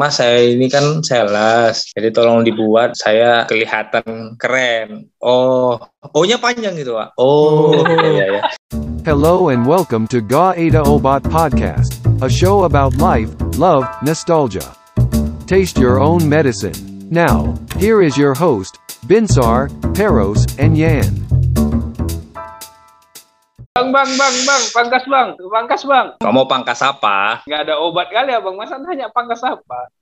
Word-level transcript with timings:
mas 0.00 0.16
saya 0.16 0.56
ini 0.56 0.64
kan 0.72 1.04
sales, 1.04 1.92
jadi 1.92 2.08
tolong 2.08 2.40
dibuat 2.40 2.96
saya 2.96 3.44
kelihatan 3.44 4.32
keren. 4.40 5.04
Oh, 5.20 5.76
O-nya 6.16 6.40
panjang 6.40 6.72
gitu 6.72 6.96
pak. 6.96 7.12
Oh, 7.20 7.84
iya 8.08 8.40
iya. 8.40 8.42
Hello 9.04 9.52
and 9.52 9.68
welcome 9.68 10.08
to 10.08 10.24
Ga 10.24 10.56
Ada 10.56 10.88
Obat 10.88 11.28
Podcast, 11.28 12.00
a 12.24 12.32
show 12.32 12.64
about 12.64 12.96
life, 12.96 13.28
love, 13.60 13.84
nostalgia. 14.00 14.64
Taste 15.44 15.76
your 15.76 16.00
own 16.00 16.24
medicine. 16.24 16.72
Now, 17.12 17.52
here 17.76 18.00
is 18.00 18.16
your 18.16 18.32
host, 18.32 18.80
Binsar, 19.04 19.68
Peros, 19.92 20.48
and 20.56 20.80
Yan. 20.80 21.19
Bang, 23.70 23.94
bang, 23.94 24.10
bang, 24.18 24.34
bang, 24.42 24.62
pangkas 24.74 25.06
bang, 25.06 25.28
pangkas 25.38 25.86
bang. 25.86 26.18
Kamu 26.18 26.42
pangkas 26.50 26.82
apa? 26.82 27.46
Nggak 27.46 27.70
ada 27.70 27.78
obat 27.78 28.10
kali 28.10 28.34
ya 28.34 28.42
bang, 28.42 28.58
masa 28.58 28.82
tanya 28.82 29.06
pangkas 29.14 29.46
apa? 29.46 29.94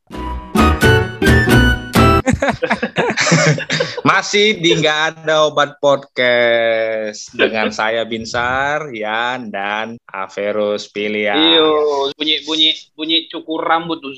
Masih 4.09 4.57
di 4.57 4.73
nggak 4.73 5.21
ada 5.21 5.53
obat 5.53 5.77
podcast 5.85 7.29
dengan 7.37 7.69
saya 7.69 8.09
Binsar, 8.09 8.89
Yan 8.89 9.53
dan 9.53 10.01
Averus 10.09 10.89
Pilihan. 10.89 11.37
Iyo, 11.37 12.09
bunyi 12.17 12.41
bunyi 12.49 12.73
bunyi 12.97 13.29
cukur 13.29 13.69
rambut 13.69 14.01
tuh. 14.01 14.17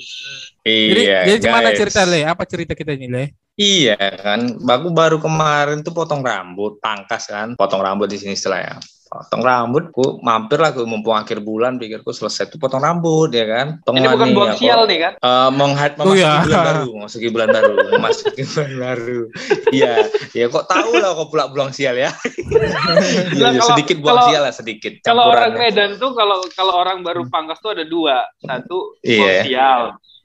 Jadi, 0.62 1.10
Iya, 1.10 1.26
jadi 1.26 1.50
gimana 1.50 1.74
cerita 1.74 2.06
Le? 2.06 2.22
Apa 2.22 2.46
cerita 2.46 2.78
kita 2.78 2.94
ini 2.94 3.10
Le? 3.10 3.34
Iya 3.58 3.98
kan, 3.98 4.62
aku 4.62 4.94
baru 4.94 5.18
kemarin 5.18 5.82
tuh 5.82 5.90
potong 5.90 6.22
rambut, 6.22 6.78
pangkas 6.78 7.26
kan, 7.26 7.58
potong 7.58 7.82
rambut 7.82 8.06
di 8.06 8.14
sini 8.14 8.38
istilahnya. 8.38 8.78
Potong 9.10 9.42
rambut, 9.42 9.90
ku 9.90 10.22
mampir 10.22 10.62
lah, 10.62 10.70
ku 10.70 10.86
mumpung 10.86 11.18
akhir 11.18 11.42
bulan, 11.42 11.82
pikirku 11.82 12.14
selesai 12.14 12.46
tuh 12.46 12.62
potong 12.62 12.78
rambut 12.78 13.26
ya 13.34 13.42
kan. 13.42 13.82
Potong 13.82 13.98
Ini 13.98 14.06
bukan 14.06 14.22
nih, 14.22 14.34
buang 14.38 14.50
aku, 14.54 14.60
sial 14.62 14.80
nih 14.86 14.98
kan? 15.02 15.12
eh, 15.18 15.50
menghat- 15.50 15.98
Oh, 15.98 16.06
memasuki 16.06 16.22
iya. 16.22 16.30
bulan 16.38 16.62
baru, 16.62 16.86
memasuki 16.94 17.28
bulan 17.28 17.48
baru, 17.50 17.72
memasuki 17.90 18.42
bulan 18.46 18.70
baru. 18.78 19.20
Iya, 19.74 19.94
ya 20.30 20.44
kok 20.46 20.64
tahu 20.64 20.90
lah 20.94 21.10
kok 21.12 21.26
pula 21.26 21.44
buang 21.50 21.74
sial 21.74 21.98
ya. 21.98 22.14
Iya, 22.14 22.62
iya, 23.34 23.48
kalau- 23.58 23.70
sedikit 23.74 23.96
buang 23.98 24.14
kalau- 24.14 24.28
sial 24.30 24.42
lah 24.46 24.54
sedikit. 24.54 24.92
Kalau 25.02 25.22
orang. 25.26 25.50
Medan 25.52 25.98
tuh 25.98 26.14
kalau 26.14 26.38
kalau 26.54 26.74
orang 26.78 27.02
baru 27.02 27.26
pangkas 27.26 27.58
tuh 27.58 27.74
ada 27.74 27.82
dua, 27.82 28.22
satu 28.38 28.94
Iya. 29.02 29.18
buang 29.18 29.42
sial, 29.42 29.80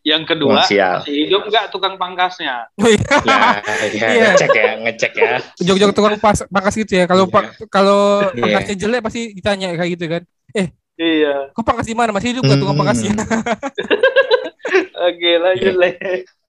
yang 0.05 0.21
kedua 0.21 0.61
masih 0.61 0.77
hidup 1.09 1.49
nggak 1.49 1.73
tukang 1.73 1.97
pangkasnya. 1.97 2.69
Oh 2.77 2.85
iya. 2.85 3.01
Nah, 3.25 3.57
ya, 3.89 4.07
Iya. 4.13 4.25
ngecek 4.31 4.51
ya, 4.53 4.69
ngecek 4.79 5.11
ya. 5.11 5.31
Jog-jog 5.59 5.91
tukang 5.91 6.15
pas, 6.15 6.45
pangkas 6.45 6.77
gitu 6.77 6.93
ya. 6.93 7.09
Kalau 7.09 7.25
Iya. 7.25 7.33
pa- 7.33 7.51
kalau 7.67 8.01
Iya. 8.29 8.37
pangkasnya 8.37 8.75
jelek 8.77 9.01
pasti 9.01 9.33
ditanya 9.33 9.73
kayak 9.73 9.89
gitu 9.97 10.05
kan. 10.07 10.21
Iya. 10.95 11.49
Kok 11.51 11.65
pangkas 11.65 11.89
di 11.89 11.97
mana? 11.97 12.13
Masih 12.13 12.37
hidup 12.37 12.45
nggak 12.45 12.59
tukang 12.61 12.77
Hmm. 12.77 12.81
pangkasnya? 12.85 13.13
Oke 15.09 15.29
lanjut 15.37 15.73
Iya. 15.73 15.81
le. 15.81 15.89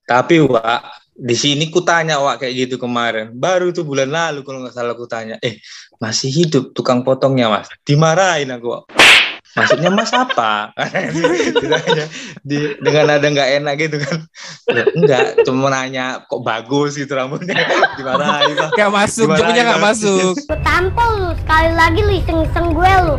Tapi 0.07 0.39
Wak, 0.39 0.81
di 1.11 1.35
sini 1.35 1.67
ku 1.67 1.81
tanya 1.81 2.21
Wak 2.21 2.39
kayak 2.39 2.53
gitu 2.55 2.75
kemarin. 2.77 3.33
Baru 3.33 3.73
tuh 3.73 3.83
bulan 3.83 4.07
lalu 4.07 4.39
kalau 4.41 4.61
nggak 4.61 4.71
salah 4.71 4.93
ku 4.93 5.03
tanya. 5.03 5.35
Eh, 5.41 5.59
masih 5.97 6.29
hidup 6.29 6.71
tukang 6.71 7.01
potongnya 7.01 7.49
mas? 7.49 7.67
Dimarahin 7.81 8.53
aku 8.53 8.67
Wak. 8.71 8.83
Maksudnya 9.57 9.89
mas 9.89 10.13
apa? 10.13 10.69
Di, 12.47 12.57
dengan 12.77 13.05
ada 13.09 13.25
nggak 13.25 13.49
enak 13.57 13.73
gitu 13.77 13.97
kan. 13.97 14.17
Enggak, 14.93 15.25
cuma 15.43 15.67
nanya 15.67 16.21
kok 16.23 16.41
bagus 16.41 16.93
gitu 16.93 17.09
rambutnya. 17.11 17.57
Dimarahin 17.97 18.53
Pak. 18.53 18.69
Gak 18.71 18.91
masuk, 18.91 19.25
Gimana 19.27 19.39
joknya 19.41 19.63
gak 19.65 19.79
Mas? 19.79 19.97
masuk. 19.97 20.33
Gue 20.37 20.59
tampol 20.61 21.09
lu 21.17 21.31
sekali 21.35 21.71
lagi 21.73 21.99
lu 21.99 22.13
iseng-iseng 22.13 22.67
gue 22.71 22.91
lu. 23.03 23.15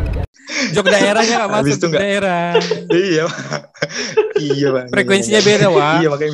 Jok 0.73 0.85
daerahnya 0.87 1.35
gak 1.37 1.51
Habis 1.51 1.53
masuk, 1.53 1.69
itu 1.69 1.77
jok 1.77 1.91
nggak- 1.91 2.01
daerah. 2.01 2.47
iya 2.89 3.23
Pak. 3.27 3.61
iya 4.39 4.67
Pak. 4.71 4.83
Frekuensinya 4.89 5.41
beda, 5.41 5.67
Wak. 5.69 5.93
Iya 5.99 6.07
makanya 6.09 6.33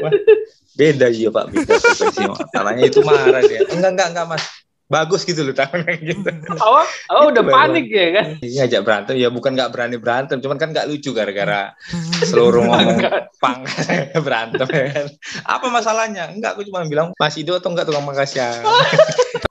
Wah, 0.00 0.12
beda 0.72 1.06
iya 1.10 1.28
Pak 1.28 1.44
beda 1.50 1.74
frekuensinya. 1.76 2.34
Itu 2.80 3.00
marah 3.02 3.42
dia. 3.42 3.60
Enggak 3.68 3.90
enggak 3.92 4.08
enggak 4.14 4.26
Mas. 4.30 4.44
Bagus 4.90 5.22
gitu 5.22 5.46
loh 5.46 5.54
tangannya 5.54 6.02
gitu. 6.10 6.26
Awal, 6.66 6.84
awal 7.14 7.24
udah 7.30 7.44
panik 7.46 7.86
ya 7.86 8.08
kan? 8.10 8.26
Iya 8.42 8.66
ajak 8.66 8.82
berantem 8.82 9.14
ya 9.22 9.30
bukan 9.30 9.54
nggak 9.54 9.70
berani 9.70 9.96
berantem, 10.02 10.42
cuman 10.42 10.58
kan 10.58 10.74
nggak 10.74 10.90
lucu 10.90 11.14
gara-gara 11.14 11.78
seluruh 12.28 12.66
ngomong 12.66 12.98
pang 13.38 13.62
berantem 14.18 14.66
ya 14.66 14.86
kan. 14.90 15.06
Apa 15.46 15.66
masalahnya? 15.70 16.34
Enggak, 16.34 16.58
aku 16.58 16.66
cuma 16.66 16.82
bilang 16.90 17.14
masih 17.16 17.46
hidup 17.46 17.62
atau 17.62 17.70
enggak 17.70 17.86
tukang 17.86 18.02
pangkasnya. 18.02 18.66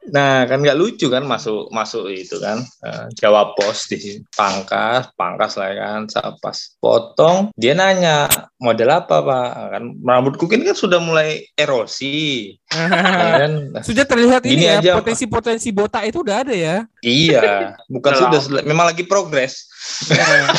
Nah 0.09 0.45
kan 0.45 0.59
nggak 0.61 0.77
lucu 0.77 1.07
kan 1.07 1.23
masuk 1.25 1.69
masuk 1.69 2.09
itu 2.09 2.37
kan 2.41 2.61
eh, 2.85 3.05
jawab 3.17 3.53
pos 3.55 3.87
di 3.89 3.97
sini. 3.97 4.19
pangkas 4.33 5.09
pangkas 5.15 5.57
lah 5.57 5.67
ya 5.71 5.77
kan 5.79 6.01
Saat 6.09 6.35
pas 6.41 6.57
potong 6.81 7.53
dia 7.55 7.73
nanya 7.77 8.25
model 8.59 8.89
apa 8.89 9.21
pak 9.21 9.49
kan 9.73 9.83
rambutku 10.01 10.45
kan 10.49 10.61
kan 10.65 10.75
sudah 10.75 10.99
mulai 11.01 11.45
erosi 11.55 12.53
ya 12.73 13.45
kan 13.45 13.53
Sudah 13.85 14.05
terlihat 14.05 14.43
ini 14.45 14.65
ya, 14.65 14.81
aja, 14.81 14.91
potensi-potensi 14.99 15.69
botak 15.73 16.05
itu 16.09 16.21
udah 16.21 16.45
ada 16.45 16.53
ya. 16.53 16.85
iya 17.01 17.73
bukan 17.87 18.11
Udah 18.29 18.41
sudah 18.41 18.61
memang 18.65 18.91
lagi 18.91 19.07
progres 19.07 19.69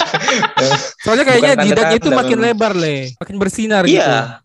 Soalnya 1.04 1.24
kayaknya 1.28 1.54
jidatnya 1.64 1.98
itu 2.00 2.10
makin 2.10 2.38
lebar 2.40 2.72
Le, 2.74 3.14
makin 3.20 3.36
bersinar 3.36 3.84
gitu. 3.84 4.00
Iya. 4.00 4.40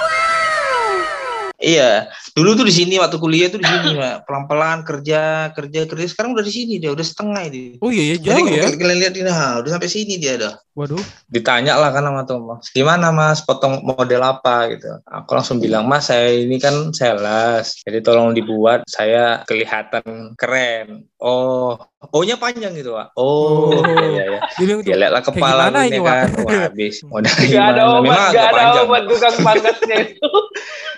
Iya, 1.55 2.11
dulu 2.35 2.51
tuh 2.53 2.67
di 2.67 2.73
sini 2.73 2.99
waktu 2.99 3.15
kuliah 3.15 3.47
tuh 3.47 3.57
di 3.57 3.65
sini, 3.65 3.95
Pak. 3.95 4.27
Pelan-pelan 4.27 4.83
kerja, 4.83 5.21
kerja, 5.49 5.79
kerja. 5.85 6.05
Sekarang 6.05 6.35
udah 6.35 6.43
di 6.43 6.51
sini 6.51 6.73
dia, 6.75 6.91
udah 6.91 7.01
setengah 7.01 7.47
ini. 7.47 7.79
Oh 7.79 7.87
iya, 7.87 8.11
ya, 8.11 8.15
Jadi 8.17 8.21
jauh 8.21 8.35
kalau 8.35 8.51
ya. 8.51 8.61
kalian- 8.61 8.77
kalian 8.77 8.97
lihat 8.99 9.13
ini, 9.15 9.23
nah, 9.25 9.51
udah 9.57 9.71
sampai 9.71 9.87
sini 9.87 10.13
dia 10.15 10.35
dah. 10.35 10.53
Waduh. 10.75 10.99
Ditanya 11.25 11.79
lah 11.79 11.89
kan 11.89 12.03
sama 12.03 12.23
Thomas, 12.23 12.67
gimana 12.69 13.07
mas, 13.09 13.39
potong 13.39 13.79
model 13.81 14.19
apa 14.19 14.67
gitu. 14.69 14.91
Aku 15.05 15.31
langsung 15.31 15.57
bilang, 15.57 15.87
mas 15.87 16.05
saya 16.05 16.27
ini 16.29 16.59
kan 16.59 16.91
sales, 16.91 17.79
jadi 17.81 18.03
tolong 18.03 18.35
dibuat 18.35 18.83
saya 18.85 19.39
kelihatan 19.45 20.35
keren. 20.35 21.07
Oh, 21.17 21.79
O-nya 22.11 22.35
panjang 22.35 22.75
gitu, 22.75 22.93
Pak. 22.93 23.15
Oh, 23.15 23.71
Oh. 23.71 23.81
iya, 23.81 24.27
iya. 24.27 24.39
Dia 24.51 24.61
bilang 24.61 24.79
tuh, 24.79 24.91
Ya 24.91 24.95
lihatlah 24.99 25.23
kepala 25.23 25.63
gimana 25.65 25.79
ini 25.81 25.89
ini, 25.89 25.99
kan. 26.01 26.27
Wak? 26.29 26.43
Wah, 26.43 26.61
habis. 26.67 26.95
Modal 27.01 27.33
Gak 27.33 27.39
ada 27.39 27.49
gimana? 27.49 27.81
obat, 27.81 28.03
Memang 28.05 28.29
gak 28.29 28.45
ada 28.51 28.81
obat 28.83 29.03
tukang 29.07 29.35
pangkasnya 29.39 29.95
itu. 30.05 30.29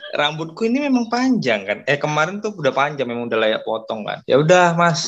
rambutku 0.09 0.61
ini 0.63 0.77
memang 0.81 1.05
panjang 1.05 1.26
kan. 1.67 1.77
Eh 1.83 1.99
kemarin 1.99 2.39
tuh 2.39 2.55
udah 2.55 2.71
panjang 2.71 3.07
memang 3.07 3.27
udah 3.27 3.39
layak 3.39 3.61
potong 3.67 4.07
kan. 4.07 4.23
Ya 4.23 4.39
udah 4.39 4.73
Mas, 4.79 5.03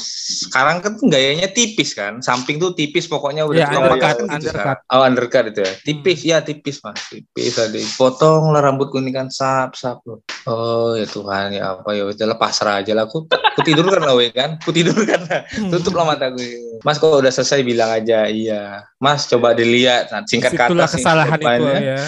sekarang 0.48 0.84
kan 0.84 1.00
gayanya 1.08 1.48
tipis 1.48 1.96
kan. 1.96 2.20
Samping 2.20 2.60
tuh 2.60 2.76
tipis 2.76 3.08
pokoknya 3.08 3.48
udah 3.48 3.58
Ya, 3.60 3.68
undercut, 3.76 4.00
kan 4.00 4.16
gitu 4.16 4.50
undercut. 4.52 4.78
Oh, 4.92 5.02
undercut 5.04 5.46
itu 5.52 5.62
ya. 5.64 5.74
Tipis 5.84 6.20
ya, 6.24 6.38
tipis 6.44 6.80
Mas. 6.84 7.00
Tipis 7.12 7.54
tadi. 7.56 7.82
Potong 7.96 8.52
lah 8.52 8.64
rambutku 8.64 9.00
ini 9.00 9.12
kan 9.16 9.28
sap 9.32 9.76
sap 9.76 10.04
loh. 10.08 10.24
Oh 10.48 10.96
ya 10.96 11.04
Tuhan 11.04 11.56
ya 11.56 11.76
apa 11.78 11.92
ya 11.92 12.08
udah 12.08 12.38
pasrah 12.40 12.80
aja 12.80 12.96
lah 12.96 13.08
aku. 13.08 13.28
Aku 13.28 13.62
tidur 13.64 13.88
kan 13.92 14.02
lah 14.04 14.16
weh, 14.16 14.32
kan. 14.32 14.56
Aku 14.60 14.72
tidur 14.72 14.96
kan. 15.04 15.28
Tutup 15.72 15.96
lah 15.96 16.16
mataku. 16.16 16.40
Mas 16.84 16.96
kok 16.96 17.12
udah 17.12 17.32
selesai 17.32 17.64
bilang 17.64 17.92
aja 17.92 18.28
iya. 18.28 18.88
Mas 19.00 19.28
coba 19.28 19.52
dilihat 19.52 20.12
nah, 20.12 20.24
singkat 20.24 20.56
kata 20.56 20.72
Itulah 20.72 20.88
sih, 20.88 21.04
kesalahan 21.04 21.40
itu 21.40 21.66
ya. 21.68 22.00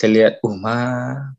Saya 0.00 0.16
lihat 0.16 0.34
Uma 0.40 0.80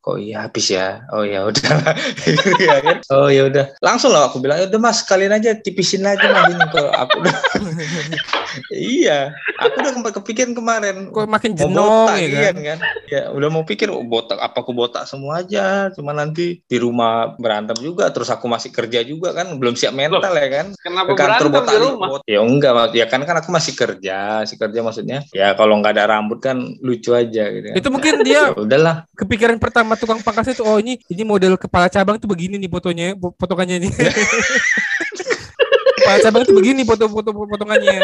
kok 0.06 0.22
iya 0.22 0.46
habis 0.46 0.70
ya 0.70 1.02
oh 1.10 1.26
ya 1.26 1.50
udah 1.50 1.82
Iya 2.30 2.78
kan? 2.86 2.98
oh 3.10 3.26
ya 3.26 3.50
udah 3.50 3.66
langsung 3.82 4.14
lah 4.14 4.30
aku 4.30 4.38
bilang 4.38 4.62
ya 4.62 4.70
udah 4.70 4.78
mas 4.78 5.02
kalian 5.02 5.34
aja 5.34 5.58
tipisin 5.58 6.06
aja 6.06 6.22
mas 6.30 6.46
ini 6.46 6.62
kok 6.70 6.86
aku 6.94 7.26
udah 7.26 7.34
iya 8.70 9.34
aku 9.58 9.76
udah 9.82 10.14
kepikiran 10.14 10.54
kemarin 10.54 11.10
Kok 11.10 11.26
makin 11.26 11.58
jenong 11.58 11.74
botak 11.74 12.16
ya 12.22 12.28
iya 12.30 12.50
kan? 12.54 12.56
kan 12.62 12.80
ya 13.10 13.22
udah 13.34 13.50
mau 13.50 13.64
pikir 13.66 13.90
oh, 13.90 14.06
botak 14.06 14.38
apa 14.38 14.62
aku 14.62 14.72
botak 14.72 15.10
semua 15.10 15.42
aja 15.42 15.90
cuma 15.98 16.14
nanti 16.14 16.62
di 16.62 16.78
rumah 16.78 17.34
berantem 17.36 17.76
juga 17.82 18.14
terus 18.14 18.30
aku 18.30 18.46
masih 18.46 18.70
kerja 18.70 19.02
juga 19.02 19.34
kan 19.34 19.58
belum 19.58 19.74
siap 19.74 19.98
mental 19.98 20.22
ya 20.32 20.48
kan 20.48 20.68
Kenapa 20.78 21.10
ke 21.10 21.14
kantor 21.18 21.26
berantem 21.26 21.52
botak 21.52 21.74
di 21.74 21.80
rumah? 21.82 22.08
bot- 22.14 22.28
ya 22.30 22.40
enggak 22.40 22.72
Mas. 22.78 22.92
ya 22.94 23.06
kan 23.10 23.22
kan 23.26 23.36
aku 23.42 23.50
masih 23.50 23.74
kerja 23.74 24.18
masih 24.46 24.58
kerja 24.62 24.80
maksudnya 24.86 25.20
ya 25.34 25.58
kalau 25.58 25.82
nggak 25.82 25.98
ada 25.98 26.06
rambut 26.14 26.38
kan 26.38 26.62
lucu 26.80 27.12
aja 27.12 27.50
gitu 27.50 27.68
kan. 27.72 27.78
Itu 27.78 27.90
mungkin 27.90 28.14
dia 28.22 28.51
ya 28.52 28.58
udahlah 28.58 28.96
kepikiran 29.14 29.56
pertama 29.58 29.96
tukang 29.96 30.20
pangkas 30.20 30.52
itu 30.52 30.62
oh 30.62 30.76
ini 30.76 31.00
ini 31.06 31.24
model 31.24 31.56
kepala 31.56 31.88
cabang 31.88 32.16
tuh 32.16 32.28
begini 32.28 32.56
nih 32.56 32.68
fotonya 32.68 33.16
po- 33.16 33.32
potongannya 33.32 33.82
nih 33.82 33.92
kepala 35.98 36.18
cabang 36.20 36.42
tuh 36.44 36.53
begini 36.53 36.82
foto-foto 36.84 37.32
potongannya 37.32 38.00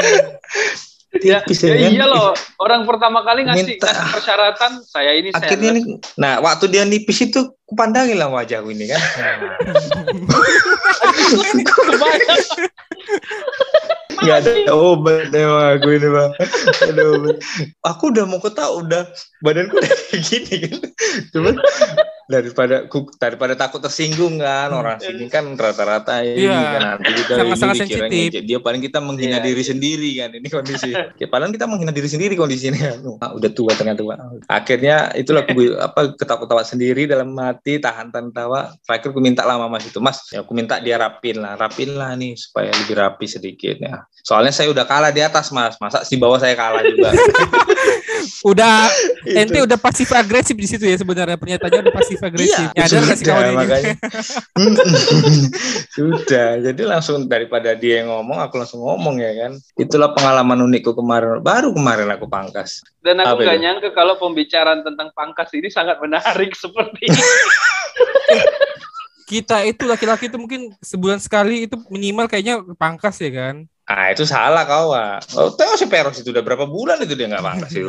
Ya, 1.23 1.39
ya 1.39 1.49
ya 1.49 1.87
kan? 1.87 1.91
iya 1.97 2.05
loh. 2.05 2.35
Orang 2.59 2.83
pertama 2.83 3.23
kali 3.23 3.47
ngasih, 3.47 3.79
Minta. 3.79 3.89
ngasih 3.89 4.11
persyaratan 4.11 4.71
saya 4.85 5.15
ini 5.15 5.31
akhirnya 5.31 5.71
nih 5.73 5.83
nah 6.13 6.43
waktu 6.43 6.67
dia 6.67 6.83
nipis 6.83 7.23
itu 7.23 7.55
kupandangin 7.63 8.19
lah 8.19 8.27
wajahku 8.27 8.69
ini 8.69 8.91
kan 8.91 9.01
Kebayang. 11.63 12.43
nggak 14.23 14.37
ada 14.43 14.73
obat 14.73 15.29
emang 15.33 15.77
aku 15.77 15.87
ini 15.93 16.07
bang. 16.09 16.31
Ada 16.83 17.03
obat. 17.13 17.37
Aku 17.85 18.03
udah 18.13 18.23
mau 18.25 18.39
ketahui 18.41 18.87
udah 18.87 19.03
badanku 19.45 19.77
udah 19.77 19.93
kayak 20.09 20.21
gini 20.25 20.55
kan. 20.67 20.79
Cuman 21.35 21.55
daripada 22.27 22.83
daripada 23.15 23.53
takut 23.55 23.79
tersinggung 23.79 24.35
kan 24.37 24.67
orang 24.69 24.99
sini 24.99 25.31
kan 25.31 25.47
rata-rata 25.49 26.19
ini 26.21 26.43
Iya. 26.43 26.59
kan 26.59 26.81
nanti 26.99 27.11
kita 27.15 27.31
Sangat-sangat 27.39 27.75
ini 27.81 27.95
sensitif. 27.95 28.41
dia 28.43 28.59
paling 28.59 28.81
kita 28.83 28.99
menghina 28.99 29.39
Iya. 29.39 29.45
diri 29.47 29.63
sendiri 29.63 30.09
kan 30.19 30.29
ini 30.35 30.47
kondisi. 30.47 30.91
Ya, 31.23 31.27
paling 31.27 31.49
kita 31.49 31.65
menghina 31.65 31.89
diri 31.89 32.05
sendiri 32.05 32.35
kondisi 32.35 32.67
ini 32.67 32.77
kan 32.77 32.99
Ah, 33.23 33.31
udah 33.31 33.47
tua 33.49 33.71
ternyata 33.73 34.03
Pak. 34.03 34.17
akhirnya 34.45 35.15
itulah 35.15 35.41
aku 35.41 35.55
apa 35.73 36.01
ketawa-ketawa 36.13 36.63
sendiri 36.63 37.07
dalam 37.07 37.31
hati 37.37 37.79
tahan-tahan 37.79 38.29
tawa 38.29 38.75
terakhir 38.83 39.09
aku 39.09 39.21
minta 39.23 39.41
lama 39.41 39.65
mas 39.67 39.87
itu 39.87 39.97
mas. 39.97 40.19
Ya 40.29 40.43
aku 40.43 40.51
minta 40.51 40.77
dia 40.77 40.99
rapin 40.99 41.39
lah 41.39 41.55
rapin 41.55 41.95
lah 41.95 42.11
nih 42.13 42.35
supaya 42.35 42.75
lebih 42.75 42.93
rapi 42.93 43.23
sedikit 43.25 43.79
ya. 43.79 44.03
Soalnya 44.19 44.51
saya 44.51 44.67
udah 44.67 44.83
kalah 44.83 45.09
di 45.09 45.23
atas 45.23 45.47
mas. 45.49 45.79
Masa 45.79 46.03
di 46.03 46.17
bawah 46.17 46.37
saya 46.37 46.53
kalah 46.53 46.83
juga? 46.83 47.15
Udah 48.43 48.87
ente 49.39 49.57
udah 49.57 49.77
pasif 49.77 50.09
agresif 50.11 50.53
di 50.53 50.67
situ 50.67 50.83
ya 50.83 50.95
sebenarnya 50.95 51.35
pernyataannya 51.35 51.79
udah 51.81 51.95
pasif 51.95 52.16
agresif. 52.21 52.57
Iya, 52.57 52.71
Nyadar 52.73 53.01
nggak 53.03 53.17
sih 53.17 53.25
sudah, 53.25 53.37
ini? 53.37 53.55
makanya. 53.55 53.95
sudah, 55.97 56.49
jadi 56.61 56.81
langsung 56.87 57.15
daripada 57.25 57.73
dia 57.77 58.03
yang 58.03 58.09
ngomong, 58.13 58.37
aku 58.41 58.59
langsung 58.59 58.81
ngomong 58.83 59.21
ya 59.21 59.31
kan. 59.35 59.51
Itulah 59.77 60.11
pengalaman 60.13 60.63
unikku 60.65 60.93
kemarin. 60.93 61.39
Baru 61.41 61.73
kemarin 61.73 62.09
aku 62.13 62.25
pangkas. 62.29 62.81
Dan 63.01 63.21
aku 63.21 63.43
nggak 63.43 63.59
nyangka 63.61 63.89
kalau 63.95 64.19
pembicaraan 64.19 64.81
tentang 64.83 65.13
pangkas 65.13 65.49
ini 65.53 65.69
sangat 65.71 66.01
menarik 66.03 66.53
seperti 66.63 67.09
ini. 67.09 67.21
Kita 69.27 69.59
itu 69.67 69.83
laki-laki 69.83 70.31
itu 70.31 70.39
mungkin 70.39 70.71
sebulan 70.79 71.19
sekali 71.19 71.67
itu 71.67 71.75
minimal 71.91 72.31
kayaknya 72.31 72.63
pangkas 72.79 73.19
ya 73.19 73.27
kan. 73.35 73.67
Ah 73.87 74.11
itu 74.11 74.23
salah 74.27 74.63
kau, 74.67 74.95
Wak. 74.95 75.31
Oh, 75.35 75.51
tahu 75.51 75.79
si 75.79 75.87
Peros 75.87 76.19
itu 76.19 76.31
udah 76.31 76.43
berapa 76.43 76.67
bulan 76.67 76.99
itu 77.03 77.15
dia 77.15 77.27
nggak 77.31 77.43
pangkas 77.43 77.71
itu. 77.75 77.87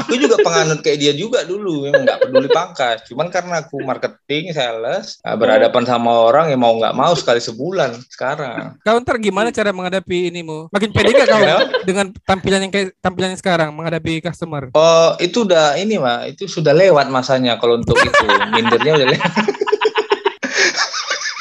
Aku 0.00 0.18
juga 0.18 0.36
penganut 0.42 0.80
kayak 0.80 0.98
dia 0.98 1.12
juga 1.14 1.46
dulu, 1.46 1.86
emang 1.86 2.02
nggak 2.08 2.26
peduli 2.26 2.48
pangkas. 2.50 3.06
Cuman 3.06 3.30
karena 3.30 3.62
aku 3.62 3.82
marketing, 3.84 4.50
sales, 4.50 5.20
nah, 5.22 5.38
berhadapan 5.38 5.84
sama 5.86 6.10
orang 6.10 6.50
yang 6.50 6.60
mau 6.62 6.74
nggak 6.74 6.94
mau 6.96 7.12
sekali 7.14 7.38
sebulan 7.38 7.94
sekarang. 8.10 8.78
Kau 8.82 8.98
ntar 8.98 9.20
gimana 9.22 9.54
cara 9.54 9.70
menghadapi 9.70 10.32
ini 10.32 10.42
mu? 10.42 10.66
Makin 10.72 10.90
pede 10.90 11.10
gak 11.14 11.28
kau 11.28 11.44
dengan 11.86 12.06
tampilan 12.26 12.66
yang 12.66 12.72
kayak 12.72 12.96
tampilannya 12.98 13.38
sekarang 13.38 13.70
menghadapi 13.76 14.18
customer? 14.24 14.72
Oh, 14.74 15.14
itu 15.20 15.46
udah 15.46 15.78
ini, 15.78 16.00
Mak. 16.00 16.36
Itu 16.36 16.50
sudah 16.50 16.74
lewat 16.74 17.12
masanya 17.12 17.60
kalau 17.60 17.78
untuk 17.78 17.98
itu. 18.00 18.26
Mindernya 18.54 18.92
udah 18.98 19.08
lewat. 19.14 19.32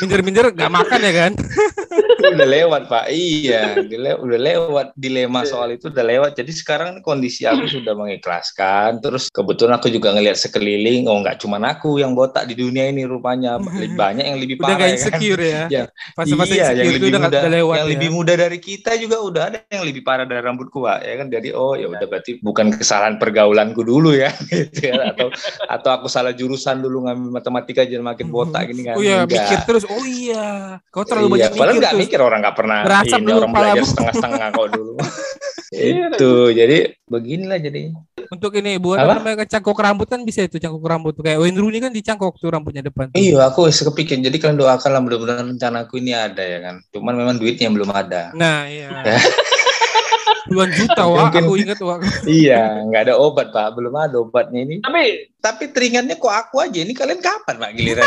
Minder-minder 0.04 0.52
gak 0.52 0.72
makan 0.72 1.00
ya 1.00 1.14
kan? 1.16 1.32
udah 2.32 2.48
lewat, 2.48 2.82
Pak. 2.88 3.06
Iya, 3.12 3.84
dile- 3.84 4.20
udah 4.20 4.40
lewat 4.40 4.88
dilema 4.96 5.44
soal 5.44 5.76
itu 5.76 5.92
udah 5.92 6.06
lewat. 6.06 6.32
Jadi 6.40 6.52
sekarang 6.56 7.04
kondisi 7.04 7.44
aku 7.44 7.68
sudah 7.68 7.92
mengikhlaskan. 7.98 9.04
Terus 9.04 9.28
kebetulan 9.28 9.76
aku 9.82 9.92
juga 9.92 10.16
ngelihat 10.16 10.40
sekeliling, 10.40 11.12
oh 11.12 11.20
nggak 11.20 11.44
cuma 11.44 11.60
aku 11.64 12.00
yang 12.00 12.16
botak 12.16 12.48
di 12.48 12.56
dunia 12.56 12.88
ini 12.88 13.04
rupanya. 13.04 13.60
Lebih 13.60 13.96
Banyak 13.98 14.26
yang 14.26 14.40
lebih 14.40 14.56
Udah 14.60 14.68
parah 14.68 14.78
gak 14.78 14.84
ya 14.84 14.90
kan. 14.90 14.98
insecure 15.00 15.44
ya? 15.44 15.64
Ya. 15.68 15.84
Fase-fase 16.14 16.54
iya, 16.54 16.72
yang 16.72 16.88
insecure 16.88 16.96
itu 16.96 17.06
lebih 17.06 17.12
udah, 17.12 17.22
muda, 17.22 17.40
udah 17.40 17.52
lewat 17.52 17.76
yang 17.76 17.88
ya? 17.88 17.92
lebih 17.98 18.10
muda 18.14 18.34
dari 18.38 18.60
kita 18.60 18.92
juga 19.00 19.18
udah 19.22 19.44
ada 19.50 19.58
yang 19.68 19.84
lebih 19.84 20.02
parah 20.06 20.26
dari 20.28 20.42
rambutku, 20.44 20.78
Pak. 20.84 21.00
Ya 21.04 21.14
kan, 21.20 21.28
jadi 21.32 21.50
oh 21.56 21.74
ya 21.76 21.88
udah 21.90 22.08
berarti 22.08 22.32
bukan 22.44 22.66
kesalahan 22.76 23.16
pergaulanku 23.18 23.82
dulu 23.82 24.14
ya, 24.14 24.30
gitu 24.52 24.92
ya. 24.92 25.14
Atau 25.14 25.28
atau 25.68 25.90
aku 25.94 26.08
salah 26.12 26.32
jurusan 26.36 26.80
dulu 26.84 27.08
ngambil 27.08 27.30
matematika 27.40 27.82
jadi 27.84 28.04
makin 28.04 28.28
botak 28.30 28.70
gini 28.70 28.88
kan. 28.88 28.96
Oh 29.00 29.04
iya, 29.04 29.24
mikir 29.26 29.60
terus. 29.66 29.84
Oh 29.88 30.06
iya, 30.06 30.78
kau 30.90 31.04
terlalu 31.08 31.40
iya, 31.40 31.50
banyak 31.50 31.52
padahal 31.58 31.76
mikir 31.76 31.90
nggak. 31.90 32.13
Mikir 32.14 32.30
orang 32.30 32.46
nggak 32.46 32.54
pernah 32.62 32.78
Berasap 32.86 33.18
ini 33.18 33.26
dulu 33.26 33.38
orang 33.42 33.52
belajar 33.58 33.84
setengah-setengah 33.90 34.48
kok 34.54 34.68
dulu. 34.70 34.94
Itu 35.74 36.32
jadi 36.54 36.78
beginilah 37.10 37.58
jadi. 37.58 37.82
Untuk 38.30 38.54
ini 38.54 38.78
buat 38.78 39.02
Apa? 39.02 39.18
namanya 39.18 39.50
cangkok 39.50 39.82
rambut 39.82 40.06
kan 40.06 40.22
bisa 40.22 40.46
itu 40.46 40.62
cangkok 40.62 40.86
rambut 40.86 41.18
tuh 41.18 41.26
kayak 41.26 41.42
Wayne 41.42 41.58
Rooney 41.58 41.82
kan 41.82 41.90
dicangkok 41.90 42.38
tuh 42.38 42.54
rambutnya 42.54 42.86
depan. 42.86 43.10
tuh. 43.10 43.18
Iya, 43.18 43.50
aku 43.50 43.66
wis 43.66 43.82
kepikir. 43.82 44.22
Jadi 44.22 44.38
kalian 44.38 44.62
doakanlah 44.62 45.02
mudah-mudahan 45.02 45.50
rencanaku 45.50 45.98
ini 45.98 46.14
ada 46.14 46.46
ya 46.46 46.62
kan. 46.62 46.76
Cuman 46.94 47.18
memang 47.18 47.42
duitnya 47.42 47.74
belum 47.74 47.90
ada. 47.90 48.30
Nah, 48.38 48.70
iya. 48.70 48.94
Ya. 49.02 49.18
Puluhan 50.54 50.70
juta 50.78 51.04
wah, 51.10 51.26
Mungkin- 51.26 51.42
aku 51.42 51.54
ingat 51.58 51.80
wah. 51.82 51.98
iya, 52.30 52.62
nggak 52.86 53.10
ada 53.10 53.14
obat 53.18 53.50
pak, 53.50 53.74
belum 53.74 53.98
ada 53.98 54.22
obatnya 54.22 54.62
ini. 54.62 54.78
Tapi 54.86 55.34
Tapi 55.42 55.64
teringatnya 55.74 56.22
kok 56.22 56.30
aku 56.30 56.62
aja. 56.62 56.86
Ini 56.86 56.94
kalian 56.94 57.18
kapan 57.18 57.56
pak 57.58 57.72
giliran? 57.74 58.06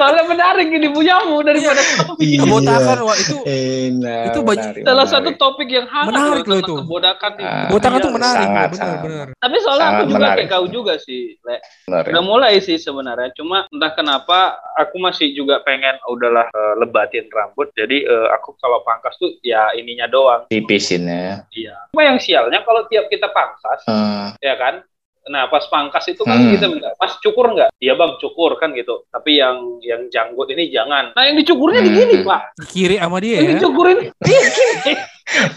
Soalnya 0.00 0.24
menarik 0.24 0.68
ini 0.68 0.88
punyamu 0.88 1.36
daripada 1.40 1.76
topik 1.98 2.24
Iya. 2.24 2.40
Kebotakan 2.40 2.98
wah 3.02 3.16
itu 3.16 3.36
Enak, 3.42 4.24
Itu 4.26 4.40
banyak- 4.40 4.64
menarik, 4.70 4.82
Salah 4.82 4.96
menarik. 4.98 5.12
satu 5.12 5.30
topik 5.36 5.68
yang 5.68 5.86
hangat 5.86 6.08
Menarik 6.08 6.28
loh 6.42 6.56
tentang 6.56 6.64
itu. 6.64 6.74
Kebodakan 6.80 7.30
itu. 7.34 7.44
Ah, 7.46 7.64
kebotakan 7.66 7.98
tuh 7.98 8.00
Iya. 8.02 8.16
menarik 8.16 8.40
sangat, 8.40 8.56
benar 8.66 8.80
sangat. 8.80 9.00
benar. 9.02 9.26
Tapi 9.36 9.56
soalnya 9.58 9.76
aku 9.82 9.92
Sangat 9.92 10.06
juga 10.06 10.16
menarik. 10.18 10.38
kayak 10.40 10.50
kau 10.50 10.66
juga 10.66 10.94
sih, 10.98 11.22
Le. 11.38 11.56
menarik. 11.84 12.10
Udah 12.10 12.22
mulai 12.24 12.54
sih 12.58 12.76
sebenarnya, 12.76 13.28
cuma 13.32 13.56
entah 13.66 13.92
kenapa 13.92 14.38
aku 14.74 14.96
masih 14.96 15.26
juga 15.30 15.60
pengen 15.60 15.94
"Oh, 16.02 16.12
udahlah 16.12 16.46
eh, 16.48 16.74
lebatin 16.78 17.26
rambut. 17.28 17.68
Jadi 17.72 17.98
eh, 18.02 18.28
aku 18.30 18.56
kalau 18.56 18.80
pangkas 18.80 19.14
tuh 19.14 19.36
ya 19.40 19.70
ininya 19.72 20.06
doang. 20.06 20.48
Tipisin 20.48 21.04
ya. 21.04 21.44
Iya. 21.50 21.76
Cuma 21.90 22.02
yang 22.02 22.16
sialnya 22.16 22.62
kalau 22.62 22.86
tiap 22.86 23.06
kita 23.06 23.28
pangkas, 23.28 23.84
Hmm, 23.84 24.32
ya 24.38 24.56
kan? 24.56 24.80
Nah, 25.28 25.46
pas 25.46 25.60
pangkas 25.66 26.08
itu 26.08 26.24
kan 26.24 26.40
Hmm. 26.40 26.56
kita 26.56 26.66
minta, 26.66 26.96
"Mas 26.96 27.20
cukur 27.20 27.52
nggak?" 27.52 27.76
Iya, 27.76 27.92
Bang, 27.92 28.16
cukur 28.16 28.56
kan 28.56 28.72
gitu. 28.72 29.04
Tapi 29.06 29.36
yang 29.36 29.78
yang 29.80 30.08
janggut 30.08 30.48
ini 30.48 30.72
jangan. 30.72 31.12
Nah, 31.12 31.22
yang 31.28 31.36
dicukurnya 31.36 31.84
di 31.84 31.92
Hmm. 31.92 31.98
gini, 32.00 32.14
Pak. 32.24 32.40
Di 32.56 32.66
kiri 32.66 32.96
sama 32.96 33.20
dia 33.20 33.36
Yang 33.36 33.44
ya. 33.44 33.52
dicukurin 33.54 33.98
iya 34.26 34.42
gini. 34.48 34.92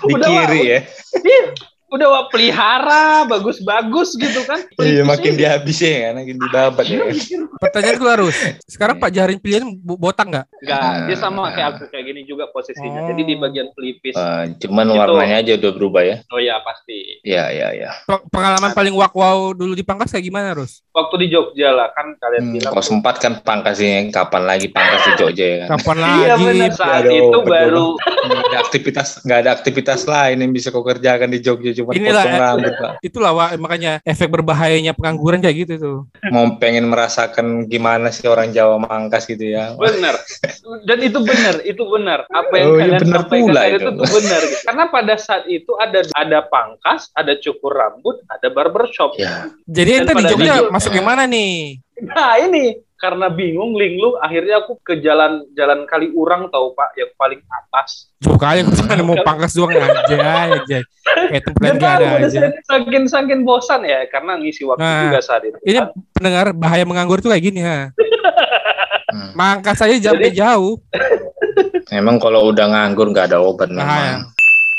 di 0.04 0.14
Udah, 0.14 0.28
kiri 0.28 0.60
ya. 0.62 0.80
Iya. 1.16 1.44
Udah 1.94 2.08
wah, 2.10 2.26
pelihara, 2.26 3.22
bagus-bagus 3.24 4.18
gitu 4.18 4.42
kan. 4.44 4.66
Iya, 4.76 5.06
Pelipis 5.06 5.06
makin 5.06 5.32
ini. 5.32 5.40
dihabisnya 5.40 5.92
ya, 5.94 6.10
makin 6.12 6.36
dibabat 6.40 6.86
ya. 6.86 6.98
Pertanyaan 7.56 7.96
gue 7.96 8.12
harus. 8.12 8.36
Sekarang 8.66 8.98
Pak 8.98 9.10
Jarin 9.10 9.38
pilihan 9.38 9.62
bo- 9.76 9.96
botak 9.96 10.26
nggak? 10.26 10.46
Enggak, 10.58 10.82
dia 11.06 11.16
sama 11.16 11.54
kayak 11.54 11.68
aku 11.72 11.84
kayak 11.88 12.06
gini 12.06 12.22
juga 12.24 12.50
posisinya. 12.50 13.00
Oh. 13.00 13.08
Jadi 13.08 13.22
di 13.24 13.36
bagian 13.36 13.70
pelipis. 13.72 14.16
Eh, 14.16 14.44
cuman 14.60 14.86
Itu. 14.86 14.98
warnanya 14.98 15.36
aja 15.38 15.52
udah 15.54 15.72
berubah 15.72 16.02
ya. 16.02 16.18
Oh 16.28 16.42
ya 16.42 16.58
pasti. 16.60 17.22
Iya, 17.22 17.46
iya, 17.52 17.68
iya. 17.72 17.90
Pe- 18.04 18.26
Pengalaman 18.28 18.74
paling 18.74 18.94
wak 18.94 19.14
wow 19.14 19.54
dulu 19.54 19.72
di 19.72 19.82
pangkas 19.82 20.10
kayak 20.10 20.26
gimana, 20.26 20.52
Rus? 20.52 20.82
Waktu 20.90 21.16
di 21.20 21.28
Jogja 21.30 21.70
lah 21.70 21.90
kan 21.90 22.18
kalian 22.18 22.42
Hmm, 22.42 22.54
bilang. 22.54 22.72
kalau 22.72 22.84
sempat 22.84 23.16
kan 23.18 23.38
pangkasnya 23.38 24.10
kapan 24.10 24.44
lagi 24.44 24.68
pangkas 24.68 25.02
di 25.04 25.14
Jogja 25.16 25.46
ya 25.46 25.58
kan. 25.62 25.68
Kapan 25.78 25.96
Iya 25.96 26.10
lagi? 26.34 26.44
benar 26.44 26.72
saat 26.74 27.04
Aduh, 27.04 27.18
itu 27.20 27.40
baru 27.44 27.86
nggak 28.24 28.44
ada 28.46 28.58
aktivitas 28.60 29.08
nggak 29.22 29.40
ada 29.40 29.52
aktivitas 29.52 30.02
lain 30.04 30.38
yang 30.40 30.52
bisa 30.52 30.68
kau 30.68 30.82
kerjakan 30.82 31.30
di 31.30 31.40
Jogja 31.40 31.72
cuma 31.92 32.00
Inilah, 32.00 32.24
potong 32.24 32.40
rambut 32.40 32.74
pak 32.78 32.94
Itulah 33.04 33.32
wak 33.34 33.50
makanya 33.60 33.92
efek 34.04 34.32
berbahayanya 34.32 34.96
pengangguran 34.96 35.44
kayak 35.44 35.68
gitu 35.68 35.74
tuh. 35.76 35.98
mau 36.32 36.48
pengen 36.56 36.88
merasakan 36.88 37.68
gimana 37.68 38.08
sih 38.08 38.26
orang 38.26 38.56
Jawa 38.56 38.80
mangkas 38.80 39.28
gitu 39.28 39.44
ya 39.44 39.76
benar. 39.76 40.16
Dan 40.88 41.00
itu 41.00 41.20
benar, 41.20 41.60
itu 41.64 41.84
benar. 41.84 42.20
Apa 42.32 42.54
yang 42.56 42.68
Oh, 42.70 42.76
iya 42.76 42.82
kalian 42.88 43.02
benar 43.04 43.20
sampaikan 43.28 43.44
pula 43.44 43.62
itu. 43.68 43.76
itu 43.76 43.92
benar. 44.08 44.42
gitu. 44.42 44.56
Karena 44.64 44.84
pada 44.88 45.14
saat 45.20 45.44
itu 45.46 45.72
ada 45.76 46.00
ada 46.16 46.40
pangkas, 46.48 47.02
ada 47.14 47.34
cukur 47.36 47.72
rambut, 47.76 48.16
ada 48.32 48.48
barbershop. 48.48 49.20
ya 49.20 49.52
Jadi 49.68 49.92
di 50.08 50.24
Jogja 50.26 50.72
masuk 50.72 50.96
yang 50.96 51.08
mana 51.08 51.28
nih? 51.28 51.84
Nah 52.04 52.40
ini 52.40 52.80
karena 53.04 53.28
bingung 53.28 53.76
linglu, 53.76 54.16
akhirnya 54.16 54.64
aku 54.64 54.80
ke 54.80 55.04
jalan 55.04 55.44
jalan 55.52 55.84
kali 55.84 56.08
urang 56.10 56.48
tahu 56.48 56.72
pak, 56.72 56.96
yang 56.96 57.12
paling 57.14 57.44
atas. 57.44 58.08
Jauh 58.24 58.40
kali 58.40 58.64
aku 58.64 58.72
cuma 58.80 58.96
mau 59.04 59.20
pangkas 59.20 59.52
doang 59.52 59.76
aja 59.76 60.16
aja. 60.56 60.80
Kayak 61.28 61.44
tempat 61.44 61.60
Dan 61.62 61.76
gak 61.76 61.94
ada 62.00 62.08
aja. 62.24 62.40
saking 62.64 63.04
saking 63.06 63.42
bosan 63.44 63.84
ya, 63.84 64.08
karena 64.08 64.40
ngisi 64.40 64.64
waktu 64.64 64.80
Nah, 64.80 65.04
juga 65.04 65.20
saat 65.20 65.44
itu. 65.44 65.60
Ini 65.62 65.84
pendengar 66.16 66.56
bahaya 66.56 66.88
menganggur 66.88 67.20
tuh 67.20 67.28
kayak 67.28 67.44
gini 67.44 67.60
ha. 67.60 67.92
Hmm. 69.12 69.36
Mangkas 69.36 69.84
aja 69.84 70.00
Jadi- 70.00 70.32
jauh. 70.34 70.80
emang 71.92 72.18
kalau 72.18 72.50
udah 72.50 72.66
nganggur 72.66 73.12
nggak 73.12 73.30
ada 73.30 73.44
obat 73.44 73.68
Bahaya. 73.68 74.24
memang 74.24 74.32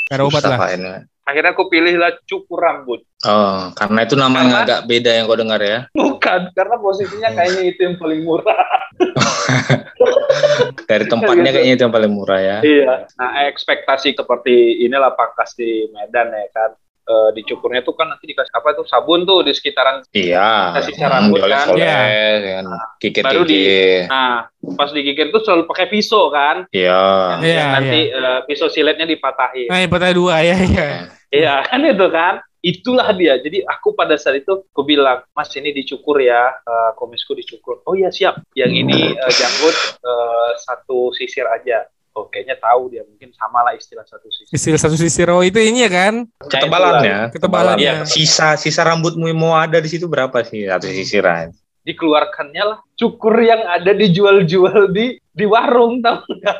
Gak 0.05 0.15
ada 0.17 0.23
obat 0.25 0.41
Susah, 0.41 0.51
lah. 0.51 0.59
Pak, 0.59 0.69
ini. 0.73 0.89
Akhirnya 1.25 1.51
aku 1.51 1.65
pilihlah 1.67 2.21
cukur 2.23 2.61
rambut. 2.61 3.01
oh 3.25 3.73
karena 3.73 3.99
itu 4.05 4.13
namanya 4.13 4.45
Karena- 4.45 4.65
agak 4.69 4.81
beda 4.85 5.09
yang 5.09 5.25
kau 5.25 5.33
dengar 5.35 5.57
ya 5.57 5.89
Bukan, 5.91 6.39
karena 6.53 6.75
posisinya 6.77 7.29
kayaknya 7.33 7.63
itu 7.65 7.79
yang 7.81 7.95
paling 7.97 8.21
murah. 8.21 8.61
dari 10.85 11.05
tempatnya 11.05 11.49
kayaknya 11.49 11.73
itu 11.73 11.83
yang 11.83 11.95
paling 11.95 12.13
murah 12.13 12.39
ya 12.39 12.57
Iya. 12.61 13.09
Nah, 13.11 13.29
ekspektasi 13.47 14.13
seperti 14.13 14.53
inilah 14.81 15.13
pangkas 15.13 15.53
di 15.53 15.89
Medan 15.89 16.29
ya 16.29 16.47
kan. 16.51 16.71
Eh, 17.05 17.29
dicukurnya 17.37 17.85
tuh 17.85 17.93
kan 17.93 18.09
nanti 18.09 18.25
dikasih 18.25 18.49
apa 18.49 18.73
tuh 18.73 18.85
sabun 18.89 19.29
tuh 19.29 19.45
di 19.45 19.53
sekitaran. 19.53 20.01
iya 20.09 20.73
Kasih 20.73 20.97
cara 20.97 21.21
Hmm, 21.21 21.29
rambut 21.29 21.41
kan. 21.45 21.65
Iya. 21.77 21.93
kan 22.01 22.65
kikir 22.97 23.21
Baru 23.21 23.41
di- 23.45 24.09
Nah, 24.09 24.49
pas 24.73 24.89
digigit 24.89 25.29
tuh 25.29 25.41
selalu 25.45 25.69
pakai 25.69 25.85
pisau 25.85 26.33
kan. 26.33 26.65
iya 26.73 27.37
Iya, 27.37 27.53
Yang 27.61 27.69
nanti 27.77 27.99
eh, 28.09 28.39
pisau 28.49 28.73
siletnya 28.73 29.05
dipatahin. 29.05 29.69
Nah, 29.69 29.77
yang 29.77 29.91
pertanyaan 29.93 30.17
dua 30.17 30.35
ya 30.41 30.57
ya. 30.57 30.87
Iya 31.29 31.53
kan 31.61 31.85
itu 31.85 32.07
kan. 32.09 32.33
Itulah 32.65 33.13
dia. 33.13 33.37
Jadi 33.37 33.61
aku 33.61 33.93
pada 33.93 34.17
saat 34.17 34.41
itu 34.41 34.65
aku 34.65 34.81
bilang, 34.81 35.21
Mas 35.37 35.53
ini 35.53 35.69
dicukur 35.69 36.17
ya, 36.17 36.57
eh, 36.57 36.91
komisku 36.97 37.37
dicukur. 37.37 37.85
Oh 37.85 37.93
iya 37.93 38.09
siap. 38.09 38.41
Yang 38.57 38.71
ini 38.81 38.99
eh, 39.13 39.31
janggut 39.31 39.75
eh, 40.01 40.51
satu 40.57 41.13
sisir 41.13 41.45
aja. 41.45 41.85
Oh 42.15 42.25
kayaknya 42.27 42.55
tahu 42.55 42.87
dia 42.89 43.03
mungkin 43.03 43.29
sama 43.31 43.59
lah 43.61 43.75
istilah 43.75 44.03
satu 44.03 44.27
sisi. 44.27 44.49
Istilah 44.49 44.79
satu 44.79 44.95
sisi 44.95 45.21
row 45.21 45.39
itu 45.39 45.59
ini 45.59 45.83
ya 45.83 45.91
kan? 45.91 46.23
Ketebalannya. 46.39 47.29
Ketebalannya. 47.29 47.83
Iya, 47.83 48.07
Sisa 48.07 48.55
sisa 48.55 48.81
rambutmu 48.81 49.27
yang 49.27 49.37
mau 49.37 49.53
ada 49.53 49.77
di 49.77 49.89
situ 49.91 50.07
berapa 50.07 50.39
sih 50.41 50.63
satu 50.65 50.87
sisiran? 50.87 51.51
Dikeluarkannya 51.83 52.63
lah 52.65 52.79
cukur 52.95 53.35
yang 53.37 53.61
ada 53.61 53.91
dijual-jual 53.91 54.89
di 54.89 55.19
di 55.21 55.45
warung 55.45 55.99
tahu 55.99 56.23
nggak? 56.23 56.59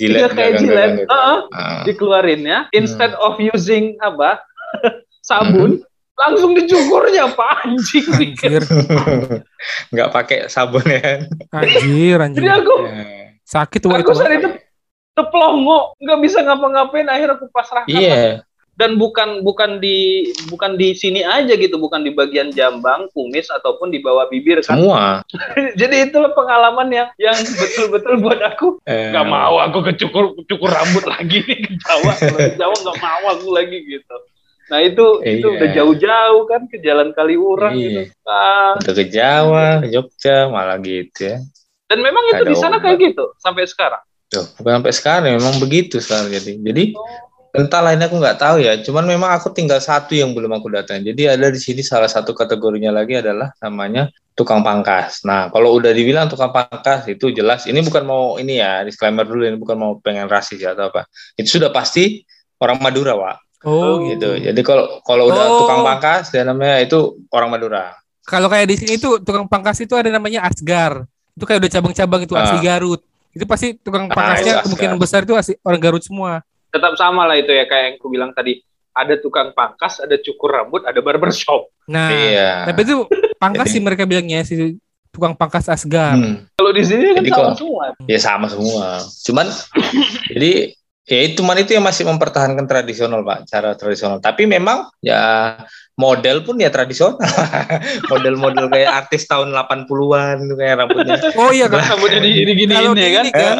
Iya 0.00 0.28
kayak 0.28 0.32
jangan, 0.32 0.60
jilet. 0.60 0.76
jangan 0.76 0.90
gitu. 0.96 1.10
Heeh, 1.12 1.38
Ah. 1.52 1.82
dikeluarin 1.84 2.42
ya. 2.44 2.58
Instead 2.72 3.12
of 3.16 3.36
using 3.36 3.96
apa 4.00 4.40
sabun, 5.28 5.80
langsung 6.14 6.52
dicukurnya 6.52 7.28
pak 7.32 7.68
anjing. 7.68 8.08
Anjir, 8.08 8.62
nggak 9.92 10.08
pakai 10.08 10.38
sabun 10.48 10.84
ya 10.86 11.24
anjir, 11.50 12.16
anjir. 12.20 12.40
Jadi 12.44 12.50
aku 12.52 12.74
Ya. 12.84 13.04
Sakit 13.42 13.82
tuh 13.82 13.90
aku 13.90 14.14
saat 14.14 14.38
itu 14.38 14.46
teplongo 15.12 15.94
nggak 15.98 16.18
bisa 16.20 16.38
ngapa-ngapain. 16.40 17.06
Akhirnya 17.06 17.36
aku 17.36 17.50
pasrahkan 17.50 17.90
Iya, 17.90 18.42
dan 18.74 18.96
bukan 18.96 19.42
bukan 19.42 19.76
di 19.76 20.24
bukan 20.48 20.74
di 20.74 20.94
sini 20.94 21.20
aja 21.20 21.52
gitu. 21.52 21.76
Bukan 21.76 22.00
di 22.00 22.10
bagian 22.10 22.48
jambang 22.50 23.10
kumis 23.12 23.50
ataupun 23.50 23.90
di 23.90 24.00
bawah 24.00 24.26
bibir 24.26 24.62
kan? 24.62 24.78
Semua. 24.78 25.20
jadi 25.80 26.08
itulah 26.08 26.32
pengalaman 26.32 26.88
yang 26.88 27.08
yang 27.16 27.36
betul-betul 27.36 28.14
buat 28.18 28.40
aku. 28.40 28.80
Eh, 28.84 29.10
nggak 29.12 29.26
mau 29.26 29.58
aku 29.58 29.84
kecukur 29.86 30.32
cukur 30.46 30.70
rambut 30.70 31.04
lagi 31.04 31.42
nih 31.42 31.58
ke 31.60 31.72
Jawa 31.78 32.12
kalau 32.16 32.38
ke 32.40 32.54
Jawa 32.56 32.74
nggak 32.76 32.98
mau 32.98 33.24
aku 33.30 33.48
lagi 33.52 33.78
gitu. 33.84 34.16
Nah 34.70 34.78
itu 34.80 35.02
itu 35.26 35.42
Iya. 35.42 35.54
udah 35.58 35.68
jauh-jauh 35.74 36.42
kan 36.46 36.62
ke 36.70 36.78
Jalan 36.78 37.10
Kaliurang 37.10 37.74
Iya. 37.74 37.82
gitu. 37.84 38.00
Ah, 38.22 38.78
Udah 38.78 38.94
ke 38.94 39.04
Jawa, 39.10 39.66
ke 39.82 39.88
Jogja, 39.90 40.46
malah 40.46 40.78
gitu 40.78 41.20
ya. 41.26 41.42
dan 41.90 41.98
memang 41.98 42.22
itu 42.30 42.46
Ada 42.46 42.46
di 42.46 42.54
sana 42.54 42.78
obat. 42.78 42.86
kayak 42.86 42.98
gitu 43.02 43.34
sampai 43.36 43.66
sekarang 43.66 43.98
Tuh, 44.30 44.46
bukan 44.62 44.78
sampai 44.78 44.94
sekarang 44.94 45.32
memang 45.34 45.58
begitu 45.58 45.98
sekarang 45.98 46.30
jadi. 46.30 46.54
Jadi 46.62 46.94
entah 47.50 47.82
lainnya 47.82 48.06
aku 48.06 48.22
nggak 48.22 48.38
tahu 48.38 48.56
ya. 48.62 48.78
Cuman 48.78 49.02
memang 49.10 49.34
aku 49.34 49.50
tinggal 49.50 49.82
satu 49.82 50.14
yang 50.14 50.30
belum 50.30 50.54
aku 50.54 50.70
datang. 50.70 51.02
Jadi 51.02 51.26
ada 51.26 51.50
di 51.50 51.58
sini 51.58 51.82
salah 51.82 52.06
satu 52.06 52.30
kategorinya 52.30 52.94
lagi 52.94 53.18
adalah 53.18 53.50
namanya 53.58 54.06
tukang 54.38 54.62
pangkas. 54.62 55.26
Nah, 55.26 55.50
kalau 55.50 55.74
udah 55.74 55.90
dibilang 55.90 56.30
tukang 56.30 56.54
pangkas 56.54 57.10
itu 57.10 57.34
jelas. 57.34 57.66
Ini 57.66 57.82
bukan 57.82 58.06
mau 58.06 58.38
ini 58.38 58.62
ya 58.62 58.86
disclaimer 58.86 59.26
dulu. 59.26 59.42
Ini 59.50 59.58
bukan 59.58 59.74
mau 59.74 59.98
pengen 59.98 60.30
rasis 60.30 60.62
ya 60.62 60.78
atau 60.78 60.94
apa. 60.94 61.10
Itu 61.34 61.58
sudah 61.58 61.74
pasti 61.74 62.22
orang 62.62 62.78
Madura, 62.78 63.18
Wak. 63.18 63.66
Oh, 63.66 63.98
Gitu. 64.06 64.46
Jadi 64.46 64.60
kalau 64.62 65.02
kalau 65.02 65.26
udah 65.28 65.44
Oh. 65.44 65.58
tukang 65.66 65.82
pangkas, 65.82 66.30
dia 66.30 66.46
namanya 66.46 66.78
itu 66.80 67.18
orang 67.34 67.50
Madura. 67.50 67.98
Kalau 68.24 68.46
kayak 68.46 68.70
di 68.70 68.76
sini 68.78 68.94
tuh 68.94 69.18
tukang 69.20 69.50
pangkas 69.50 69.82
itu 69.82 69.98
ada 69.98 70.06
namanya 70.06 70.46
Asgar. 70.46 71.02
Itu 71.34 71.44
kayak 71.50 71.66
udah 71.66 71.70
cabang-cabang 71.82 72.20
itu 72.30 72.34
Ah. 72.38 72.46
asli 72.46 72.62
Garut. 72.62 73.02
Itu 73.30 73.44
pasti 73.44 73.74
tukang 73.74 74.06
Ah, 74.06 74.12
pangkasnya 74.12 74.52
itu 74.52 74.62
kemungkinan 74.66 74.94
Asgar. 74.94 75.02
besar 75.02 75.20
itu 75.22 75.34
asli 75.34 75.54
orang 75.60 75.80
Garut 75.80 76.02
semua. 76.02 76.42
tetap 76.68 76.94
sama 76.94 77.24
lah 77.24 77.34
itu 77.34 77.50
ya 77.50 77.64
kayak 77.64 77.84
yang 77.84 77.94
aku 77.96 78.06
bilang 78.08 78.30
tadi 78.30 78.62
ada 78.92 79.14
tukang 79.16 79.50
pangkas 79.50 79.98
ada 79.98 80.14
cukur 80.16 80.50
rambut 80.52 80.82
ada 80.82 80.98
barbershop 80.98 81.66
Nah, 81.84 82.06
iya. 82.06 82.62
tapi 82.64 82.82
itu 82.84 83.10
pangkas 83.36 83.66
Jadi- 83.66 83.74
sih 83.74 83.80
mereka 83.80 84.02
bilangnya 84.04 84.38
si 84.40 84.78
tukang 85.10 85.34
pangkas 85.34 85.66
Asgar. 85.66 86.14
Hmm. 86.14 86.46
kalau 86.52 86.70
di 86.70 86.82
sini 86.82 87.10
kan 87.10 87.18
Jadi 87.18 87.28
sama 87.28 87.38
kalau- 87.44 87.58
semua 87.58 87.84
Ya 88.06 88.18
sama 88.18 88.46
semua. 88.46 88.86
Cuman 89.24 89.46
jadi 90.28 90.50
ya 91.04 91.18
itu 91.24 91.34
cuman 91.36 91.58
itu 91.58 91.70
yang 91.72 91.82
masih 91.82 92.06
mempertahankan 92.06 92.62
tradisional 92.64 93.20
pak, 93.20 93.42
cara 93.44 93.74
tradisional. 93.74 94.18
Tapi 94.18 94.46
memang 94.46 94.86
ya 95.00 95.58
model 96.00 96.40
pun 96.40 96.56
ya 96.56 96.68
tradisional. 96.68 97.20
Model-model 98.10 98.66
kayak 98.66 98.90
artis 98.98 99.24
tahun 99.24 99.52
80-an 99.52 100.48
tuh 100.48 100.56
kayak 100.56 100.74
rambutnya. 100.78 101.16
Oh 101.36 101.50
iya 101.50 101.68
kan. 101.68 101.84
rambutnya 101.84 102.18
di 102.18 102.30
gini 102.34 102.52
gini 102.56 102.72
Kalau 102.72 102.92
ya 102.92 102.96
di 102.96 103.12
kan 103.12 103.24
ini 103.24 103.30
kan, 103.30 103.56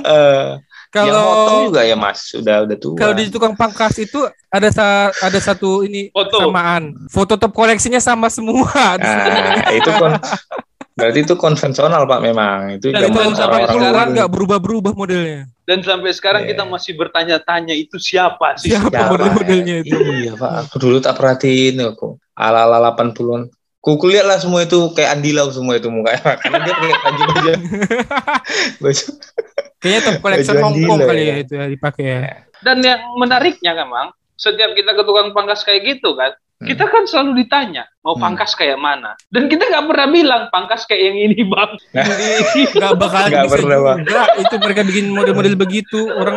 yang 0.91 1.07
motong 1.07 1.47
kalau 1.47 1.67
juga 1.67 1.81
ya 1.83 1.95
mas, 1.95 2.19
sudah 2.27 2.57
udah 2.65 2.77
tua. 2.77 2.97
kalau 2.97 3.13
di 3.13 3.29
tukang 3.29 3.55
pangkas 3.55 3.95
itu 4.01 4.19
ada 4.49 4.69
sa- 4.69 5.15
ada 5.15 5.39
satu 5.39 5.85
ini 5.85 6.09
Foto. 6.09 6.41
samaan. 6.41 6.97
Foto 7.07 7.37
top 7.37 7.53
koleksinya 7.53 8.01
sama 8.01 8.27
semua. 8.27 8.67
Nah, 8.97 9.71
itu 9.71 9.87
kon 9.93 10.17
berarti 10.91 11.23
itu 11.23 11.33
konvensional 11.33 12.05
pak 12.05 12.21
memang 12.21 12.77
itu 12.77 12.91
orang-orang 12.91 13.33
80-an 13.33 13.73
dulu. 14.03 14.13
nggak 14.13 14.29
berubah-berubah 14.29 14.93
modelnya. 14.93 15.49
dan 15.63 15.81
sampai 15.81 16.11
sekarang 16.11 16.43
Iya. 16.45 16.51
kita 16.53 16.63
masih 16.67 16.93
bertanya-tanya 16.93 17.73
itu 17.73 17.97
siapa 17.97 18.59
sih 18.59 18.69
Siapa 18.69 18.91
Siapa? 18.91 19.09
model-modelnya 19.09 19.77
itu? 19.81 19.95
Iya 19.95 20.35
pak, 20.35 20.53
aku 20.67 20.77
dulu 20.77 20.99
tak 20.99 21.15
perhatiin 21.15 21.79
aku 21.87 22.10
ala-ala 22.41 22.91
80-an. 22.91 23.53
Ku 23.81 23.97
lihat 24.05 24.25
lah 24.25 24.37
semua 24.37 24.61
itu 24.61 24.77
kayak 24.93 25.17
Andi 25.17 25.33
Lau 25.33 25.49
semua 25.49 25.73
itu 25.73 25.89
mukanya 25.89 26.37
karena 26.45 26.61
dia 26.61 26.75
pakai 26.77 27.01
baju 27.01 27.23
baju 27.27 27.53
baju 28.85 29.05
Kayaknya 29.81 30.01
top 30.05 30.17
collection 30.21 30.55
Baju 30.55 30.61
Hong 30.63 30.75
Kong 30.77 30.85
Andila 30.93 31.09
kali 31.09 31.23
ya. 31.23 31.25
ya 31.25 31.37
itu 31.39 31.53
ya 31.57 31.65
dipakai 31.67 32.05
ya. 32.05 32.21
dan 32.61 32.77
yang 32.81 33.01
menariknya 33.17 33.73
kan 33.73 33.89
Mang, 33.89 34.09
setiap 34.37 34.77
kita 34.77 34.93
ke 34.93 35.03
tukang 35.03 35.33
pangkas 35.33 35.65
kayak 35.65 35.81
gitu 35.87 36.13
kan 36.13 36.37
kita 36.61 36.85
kan 36.85 37.09
selalu 37.09 37.41
ditanya 37.41 37.89
mau 38.05 38.13
Hmm. 38.13 38.21
pangkas 38.23 38.53
kayak 38.53 38.77
mana 38.77 39.17
dan 39.33 39.49
kita 39.49 39.65
nggak 39.65 39.85
pernah 39.87 40.07
bilang 40.07 40.43
pangkas 40.53 40.85
kayak 40.85 41.01
yang 41.03 41.17
ini 41.23 41.41
bang 41.41 41.71
Nggak 42.77 42.93
bakal 42.95 43.21
Nggak 43.25 43.45
bisa 43.49 43.57
pernah, 43.57 43.79
Bang. 43.81 43.99
juga. 44.05 44.23
Itu 44.37 44.55
mereka 44.59 44.81
bikin 44.85 45.05
model-model 45.09 45.55
begitu. 45.57 46.01
Orang 46.11 46.37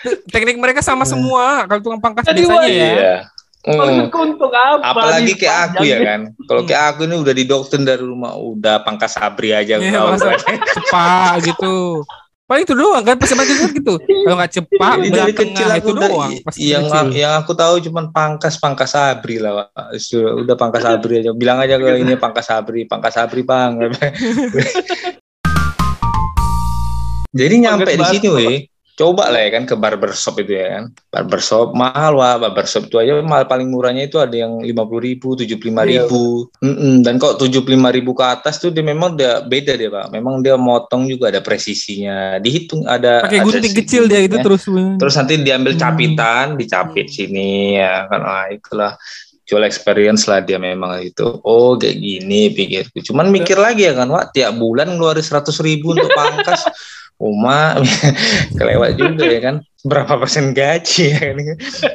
te- 0.00 0.22
teknik 0.28 0.54
mereka 0.54 0.80
sama 0.80 1.02
semua. 1.02 1.66
Kalau 1.66 1.82
tukang 1.82 1.98
pangkas 1.98 2.24
Jadi, 2.24 2.46
biasanya 2.46 2.54
wah, 2.56 2.66
ya. 2.70 2.86
Iya. 2.94 3.14
Hmm. 3.66 3.82
maksudku 3.82 4.18
untuk 4.22 4.54
apa 4.54 4.78
Apalagi 4.94 5.34
kayak 5.34 5.74
aku 5.74 5.82
ya 5.82 5.98
kan. 5.98 6.30
Kalau 6.46 6.62
kayak 6.62 6.82
aku 6.94 7.10
ini 7.10 7.18
udah 7.18 7.34
didoktrin 7.34 7.82
dari 7.82 7.98
rumah, 8.06 8.38
udah 8.38 8.86
pangkas 8.86 9.18
sabri 9.18 9.50
aja. 9.50 9.82
Iya, 9.82 10.06
kau. 10.06 10.14
masa 10.14 10.38
cepat 10.38 11.42
gitu. 11.42 12.06
Paling 12.46 12.62
itu 12.62 12.78
doang 12.78 13.02
kan 13.02 13.18
pasti 13.18 13.34
kan 13.34 13.74
gitu. 13.74 13.98
Kalau 13.98 14.36
nggak 14.38 14.52
cepat 14.54 14.96
dari 15.10 15.34
kecil 15.34 15.66
tengah 15.66 15.82
aku 15.82 15.90
itu 15.90 15.98
udah, 15.98 16.06
doang. 16.14 16.30
Pasti 16.46 16.62
yang 16.70 16.86
kecil. 16.86 17.10
yang 17.10 17.32
aku 17.42 17.52
tahu 17.58 17.74
cuman 17.90 18.14
pangkas 18.14 18.54
pangkas 18.62 18.94
sabri 18.94 19.42
lah. 19.42 19.66
Pak. 19.74 19.98
Sudah 19.98 20.38
udah 20.38 20.54
pangkas 20.54 20.86
sabri 20.86 21.26
aja. 21.26 21.34
Bilang 21.34 21.58
aja 21.58 21.74
kalau 21.74 21.98
ini 21.98 22.14
pangkas 22.14 22.46
sabri, 22.46 22.86
pangkas 22.86 23.18
sabri 23.18 23.42
bang. 23.42 23.82
Jadi 27.36 27.54
nyampe 27.66 27.98
di 27.98 28.04
sini, 28.14 28.28
weh. 28.30 28.70
Coba 28.96 29.28
lah 29.28 29.44
ya 29.44 29.60
kan 29.60 29.68
ke 29.68 29.76
barbershop 29.76 30.40
itu 30.40 30.56
ya 30.56 30.80
kan. 30.80 30.84
Barbershop 31.12 31.76
mahal 31.76 32.16
wah, 32.16 32.40
barbershop 32.40 32.88
itu 32.88 32.96
aja 32.96 33.20
mahal 33.20 33.44
paling 33.44 33.68
murahnya 33.68 34.08
itu 34.08 34.16
ada 34.16 34.32
yang 34.32 34.64
lima 34.64 34.88
puluh 34.88 35.04
ribu, 35.12 35.36
tujuh 35.36 35.60
puluh 35.60 35.76
lima 35.76 35.84
ribu. 35.84 36.48
Dan 37.04 37.20
kok 37.20 37.36
tujuh 37.36 37.60
puluh 37.60 37.76
lima 37.76 37.92
ribu 37.92 38.16
ke 38.16 38.24
atas 38.24 38.56
tuh 38.56 38.72
dia 38.72 38.80
memang 38.80 39.12
udah 39.12 39.44
beda 39.44 39.76
dia 39.76 39.92
pak. 39.92 40.08
Memang 40.16 40.40
dia 40.40 40.56
motong 40.56 41.04
juga 41.12 41.28
ada 41.28 41.44
presisinya, 41.44 42.40
dihitung 42.40 42.88
ada. 42.88 43.28
Pakai 43.28 43.44
gunting 43.44 43.76
kecil 43.76 44.08
dia 44.08 44.24
gitu 44.24 44.40
segitunya. 44.40 44.44
terus. 44.48 44.64
Terus 44.96 45.14
nanti 45.20 45.32
diambil 45.44 45.72
Hmm. 45.76 45.82
capitan, 45.84 46.44
dicapit 46.56 47.06
sini 47.12 47.76
ya 47.76 48.08
kan. 48.08 48.20
Wah, 48.24 48.48
itulah 48.48 48.96
jual 49.44 49.62
experience 49.62 50.24
lah 50.24 50.40
dia 50.40 50.56
memang 50.56 51.04
itu. 51.04 51.36
Oh 51.44 51.76
kayak 51.76 52.00
gini 52.00 52.48
pikirku. 52.48 53.04
Cuman 53.04 53.28
mikir 53.28 53.60
lagi 53.60 53.86
ya 53.86 53.92
kan, 53.92 54.08
Wak, 54.08 54.32
tiap 54.32 54.56
bulan 54.56 54.96
ngeluarin 54.96 55.20
seratus 55.20 55.60
ribu 55.60 55.92
untuk 55.92 56.08
pangkas. 56.16 56.64
Uma 57.16 57.80
kelewat 58.58 58.96
juga 58.96 59.24
ya 59.24 59.40
kan. 59.40 59.56
Berapa 59.86 60.18
persen 60.18 60.50
gaji 60.50 61.14
ya 61.14 61.20
kan 61.30 61.36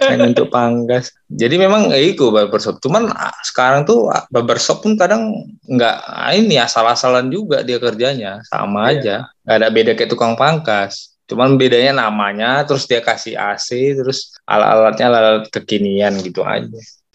hanya 0.07 0.31
untuk 0.31 0.47
pangkas. 0.47 1.11
Jadi 1.27 1.59
memang 1.59 1.91
ya 1.91 1.99
itu 1.99 2.31
barbershop. 2.31 2.79
Cuman 2.79 3.11
ah, 3.11 3.35
sekarang 3.43 3.83
tuh 3.83 4.07
ah, 4.07 4.23
barbershop 4.31 4.79
pun 4.79 4.95
kadang 4.95 5.29
nggak 5.67 5.95
ah, 6.07 6.31
ini 6.31 6.55
asal-asalan 6.55 7.27
juga 7.27 7.61
dia 7.61 7.77
kerjanya. 7.77 8.39
Sama 8.47 8.89
Iya. 8.89 8.97
aja. 8.97 9.15
Nggak 9.43 9.57
ada 9.59 9.67
beda 9.69 9.91
kayak 9.93 10.09
tukang 10.09 10.33
pangkas. 10.39 11.11
Cuman 11.27 11.55
bedanya 11.55 12.07
namanya, 12.07 12.67
terus 12.67 12.83
dia 12.87 12.99
kasih 12.99 13.39
AC, 13.39 13.95
terus 13.95 14.35
alat-alatnya 14.43 15.05
alat 15.07 15.47
kekinian 15.47 16.19
gitu 16.19 16.43
aja. 16.43 16.67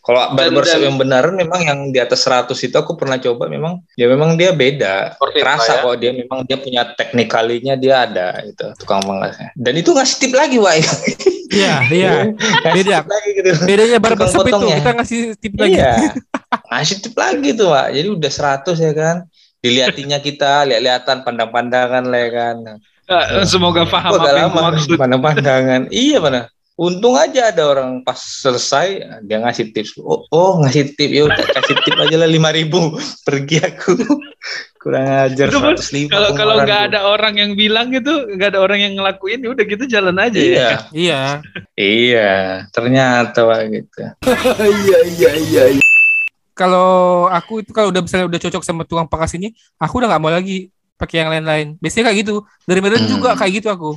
Kalau 0.07 0.39
barbershop 0.39 0.79
dan- 0.79 0.87
yang 0.87 0.97
beneran 1.03 1.35
memang 1.35 1.61
yang 1.67 1.79
di 1.91 1.99
atas 1.99 2.23
100 2.23 2.55
itu 2.63 2.79
aku 2.79 2.95
pernah 2.95 3.19
coba 3.19 3.51
memang 3.51 3.83
ya 3.99 4.07
memang 4.07 4.39
dia 4.39 4.55
beda. 4.55 5.19
Kerasa 5.19 5.83
ya. 5.83 5.83
kok 5.83 5.99
dia 5.99 6.15
memang 6.15 6.47
dia 6.47 6.55
punya 6.63 6.87
teknikalinya 6.95 7.75
dia 7.75 8.07
ada 8.07 8.39
itu 8.47 8.71
tukang 8.79 9.03
pangkasnya. 9.03 9.51
Dan 9.59 9.75
itu 9.75 9.91
ngasih 9.91 10.17
tip 10.23 10.33
lagi, 10.39 10.63
Wak. 10.63 10.79
Iya, 11.51 11.75
iya. 11.91 12.13
Beda. 12.79 13.03
lagi 13.03 13.31
gitu. 13.35 13.51
Bedanya 13.67 13.99
barbershop 13.99 14.47
itu 14.47 14.67
kita 14.79 14.91
ngasih 14.95 15.21
tip 15.43 15.55
lagi. 15.59 15.75
Iya. 15.75 15.95
Ngasih 16.71 16.97
tip 17.03 17.15
lagi 17.19 17.49
tuh, 17.59 17.75
Pak. 17.75 17.87
Jadi 17.91 18.09
udah 18.11 18.31
100 18.31 18.79
ya 18.79 18.93
kan. 18.95 19.17
Diliatinya 19.59 20.19
kita, 20.23 20.63
lihat-lihatan 20.71 21.27
pandang-pandangan 21.27 22.07
lah 22.07 22.21
ya 22.23 22.31
kan. 22.31 22.57
Semoga 23.47 23.83
paham 23.87 24.19
apa 24.19 24.31
yang 24.35 24.55
maksud 24.55 24.95
pandang-pandangan. 24.95 25.91
iya 25.91 26.23
mana? 26.23 26.51
Untung 26.77 27.17
aja 27.17 27.49
ada 27.49 27.73
orang 27.73 28.05
pas 28.05 28.21
selesai 28.21 29.01
dia 29.25 29.41
ngasih 29.41 29.73
tips. 29.73 29.97
Oh, 29.97 30.29
oh 30.29 30.61
ngasih 30.61 30.93
tip 30.93 31.09
ya 31.09 31.25
udah 31.29 31.41
kasih 31.57 31.73
tip 31.81 31.97
aja 31.97 32.21
lah 32.21 32.29
lima 32.29 32.53
ribu. 32.53 32.93
Pergi 33.25 33.65
aku. 33.65 33.97
Kurang 34.87 35.09
ajar 35.27 35.51
Itu, 35.51 35.59
Bos. 35.59 35.91
105 35.91 36.15
kalau 36.15 36.31
kalau 36.37 36.55
nggak 36.63 36.93
ada 36.93 37.11
orang 37.11 37.35
yang 37.35 37.59
bilang 37.59 37.91
gitu 37.91 38.29
nggak 38.31 38.55
ada 38.55 38.61
orang 38.63 38.79
yang 38.79 38.93
ngelakuin 38.95 39.43
ya 39.43 39.51
udah 39.51 39.65
gitu 39.67 39.85
jalan 39.91 40.15
aja 40.15 40.39
ya 40.39 40.47
Iya. 40.47 40.69
Iya. 40.95 41.21
Iya, 41.77 42.33
ternyata 42.71 43.43
Pak 43.43 43.61
gitu. 43.69 44.01
Kalau 46.57 46.89
aku 47.29 47.61
itu 47.61 47.71
kalau 47.73 47.93
udah 47.93 48.01
misalnya 48.01 48.27
udah 48.29 48.41
cocok 48.41 48.63
sama 48.65 48.83
tukang 48.89 49.05
pangkas 49.05 49.37
ini, 49.37 49.53
aku 49.77 50.01
udah 50.01 50.09
nggak 50.09 50.23
mau 50.23 50.33
lagi 50.33 50.73
pakai 50.97 51.21
yang 51.21 51.29
lain-lain. 51.29 51.77
Biasanya 51.77 52.09
kayak 52.09 52.19
gitu. 52.25 52.35
Dari 52.65 52.81
Medan 52.81 53.05
Hmm. 53.05 53.13
juga 53.13 53.37
kayak 53.37 53.53
gitu 53.61 53.69
aku. 53.69 53.91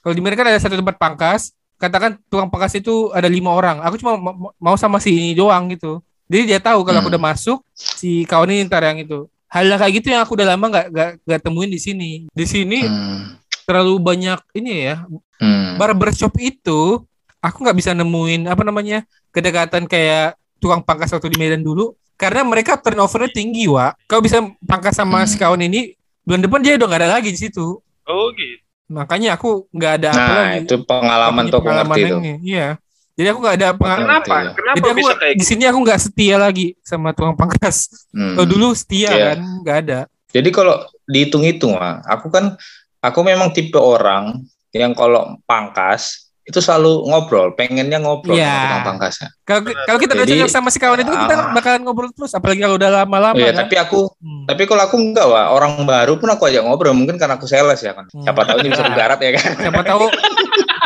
Kalau 0.00 0.14
di 0.14 0.22
Medan 0.24 0.38
kan 0.40 0.48
ada 0.50 0.58
satu 0.58 0.74
tempat 0.74 0.98
pangkas, 0.98 1.54
katakan 1.80 2.20
tukang 2.28 2.46
pangkas 2.46 2.76
itu 2.76 3.08
ada 3.10 3.26
lima 3.26 3.50
orang. 3.50 3.80
Aku 3.80 3.96
cuma 3.96 4.14
ma- 4.14 4.52
mau 4.54 4.76
sama 4.76 5.00
si 5.00 5.10
ini 5.10 5.32
doang 5.32 5.66
gitu. 5.68 6.04
Jadi 6.28 6.46
dia 6.46 6.60
tahu 6.60 6.84
kalau 6.84 7.00
aku 7.00 7.08
Hmm. 7.08 7.16
udah 7.16 7.22
masuk, 7.26 7.58
si 7.72 8.22
kawan 8.22 8.52
ini 8.52 8.62
ntar 8.62 8.84
yang 8.84 9.00
itu. 9.00 9.24
Hal 9.48 9.66
yang 9.66 9.80
kayak 9.80 9.92
gitu 9.96 10.06
yang 10.10 10.22
aku 10.22 10.36
udah 10.36 10.46
lama 10.46 10.64
nggak 10.68 10.86
nggak 10.88 11.10
nggak 11.24 11.40
temuin 11.40 11.66
di 11.66 11.80
sini. 11.80 12.10
Di 12.28 12.44
sini 12.44 12.84
Hmm. 12.84 13.34
terlalu 13.64 13.98
banyak 13.98 14.38
ini 14.52 14.72
ya 14.84 15.02
Hmm. 15.36 15.74
barbershop 15.74 16.36
itu 16.36 17.02
aku 17.40 17.56
nggak 17.60 17.74
bisa 17.74 17.90
nemuin 17.92 18.44
apa 18.44 18.60
namanya 18.60 19.02
kedekatan 19.30 19.86
kayak 19.86 20.34
tukang 20.58 20.78
pangkas 20.80 21.10
waktu 21.10 21.30
di 21.30 21.38
Medan 21.38 21.62
dulu 21.62 21.96
karena 22.14 22.44
mereka 22.44 22.76
turnovernya 22.76 23.32
tinggi 23.32 23.64
wa 23.64 23.96
kau 24.04 24.20
bisa 24.20 24.38
pangkas 24.60 24.92
sama 24.92 25.18
Hmm. 25.18 25.26
si 25.26 25.34
kawan 25.34 25.62
ini 25.62 25.96
bulan 26.20 26.44
depan 26.44 26.60
dia 26.60 26.76
udah 26.76 26.86
nggak 26.86 27.00
ada 27.00 27.10
lagi 27.12 27.32
di 27.32 27.40
situ 27.40 27.80
Oh 28.04 28.26
gitu. 28.32 28.60
Makanya 28.90 29.38
aku 29.38 29.70
nggak 29.70 29.92
ada 29.96 30.08
apa 30.10 30.18
Nah, 30.20 30.34
lagi 30.36 30.58
itu 30.60 30.76
pengalaman 30.82 31.38
Punya 31.40 31.52
tuh 31.52 31.60
pengalaman 31.62 31.94
ngerti 31.94 32.10
tuh. 32.10 32.18
ini. 32.20 32.32
iya 32.44 32.68
jadi 33.14 33.28
aku 33.30 33.38
nggak 33.38 33.56
ada 33.56 33.68
pengalaman 33.72 34.06
Kenapa? 34.08 34.34
Ngerti, 34.34 34.56
Kenapa 34.56 34.76
jadi 34.76 34.88
aku 34.88 34.98
bisa 34.98 35.14
kayak 35.14 35.30
di 35.30 35.38
gitu? 35.38 35.48
sini 35.48 35.64
aku 35.64 35.78
nggak 35.80 36.00
setia 36.00 36.36
lagi 36.36 36.66
sama 36.80 37.08
tukang 37.10 37.36
pangkas 37.36 37.76
Hmm. 38.10 38.34
kalau 38.34 38.48
dulu 38.48 38.66
setia 38.72 39.08
Iya. 39.08 39.24
kan 39.30 39.38
nggak 39.62 39.78
ada 39.80 40.00
Jadi 40.30 40.48
kalau 40.48 40.74
dihitung-hitung, 41.04 41.74
aku 42.04 42.26
kan 42.28 42.54
aku 43.00 43.18
memang 43.20 43.50
tipe 43.50 43.74
orang 43.74 44.38
yang 44.70 44.90
kalau 44.92 45.34
pangkas 45.42 46.29
itu 46.50 46.58
selalu 46.58 47.06
ngobrol, 47.06 47.54
pengennya 47.54 47.96
ngobrol 47.96 48.34
Iya. 48.34 48.44
sama 48.44 48.66
tukang 48.66 48.84
pangkasnya. 48.90 49.28
kalau 49.42 49.60
kalau 49.86 49.98
kita 49.98 50.12
udah 50.12 50.26
cocok 50.26 50.50
sama 50.50 50.68
si 50.68 50.78
kawan 50.78 50.98
itu 51.00 51.10
kita 51.10 51.34
ah. 51.36 51.54
bakalan 51.54 51.80
ngobrol 51.80 52.10
terus 52.10 52.34
apalagi 52.34 52.60
kalau 52.60 52.74
udah 52.74 52.90
lama-lama 52.92 53.38
Iya, 53.38 53.54
kan 53.54 53.64
tapi 53.64 53.74
aku 53.78 54.00
Hmm. 54.18 54.44
tapi 54.44 54.62
kalau 54.64 54.82
aku 54.82 54.96
enggak, 54.98 55.24
Wak. 55.24 55.46
orang 55.48 55.72
baru 55.82 56.12
pun 56.16 56.28
aku 56.28 56.44
ajak 56.44 56.60
ngobrol, 56.60 56.92
mungkin 56.92 57.14
karena 57.14 57.38
aku 57.38 57.46
sales 57.46 57.78
ya 57.78 57.94
kan. 57.94 58.10
Hmm. 58.10 58.26
Siapa 58.26 58.42
tahu 58.42 58.56
ini 58.60 58.68
bisa 58.68 58.82
bergarap 58.90 59.18
ya 59.18 59.30
kan. 59.38 59.50
siapa 59.56 59.80
tahu 59.80 60.04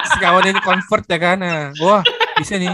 si 0.04 0.16
kawan 0.20 0.44
ini 0.44 0.60
convert 0.60 1.04
ya 1.08 1.18
kan 1.18 1.36
nah, 1.40 1.72
wah 1.80 2.04
bisa 2.36 2.54
nih 2.56 2.72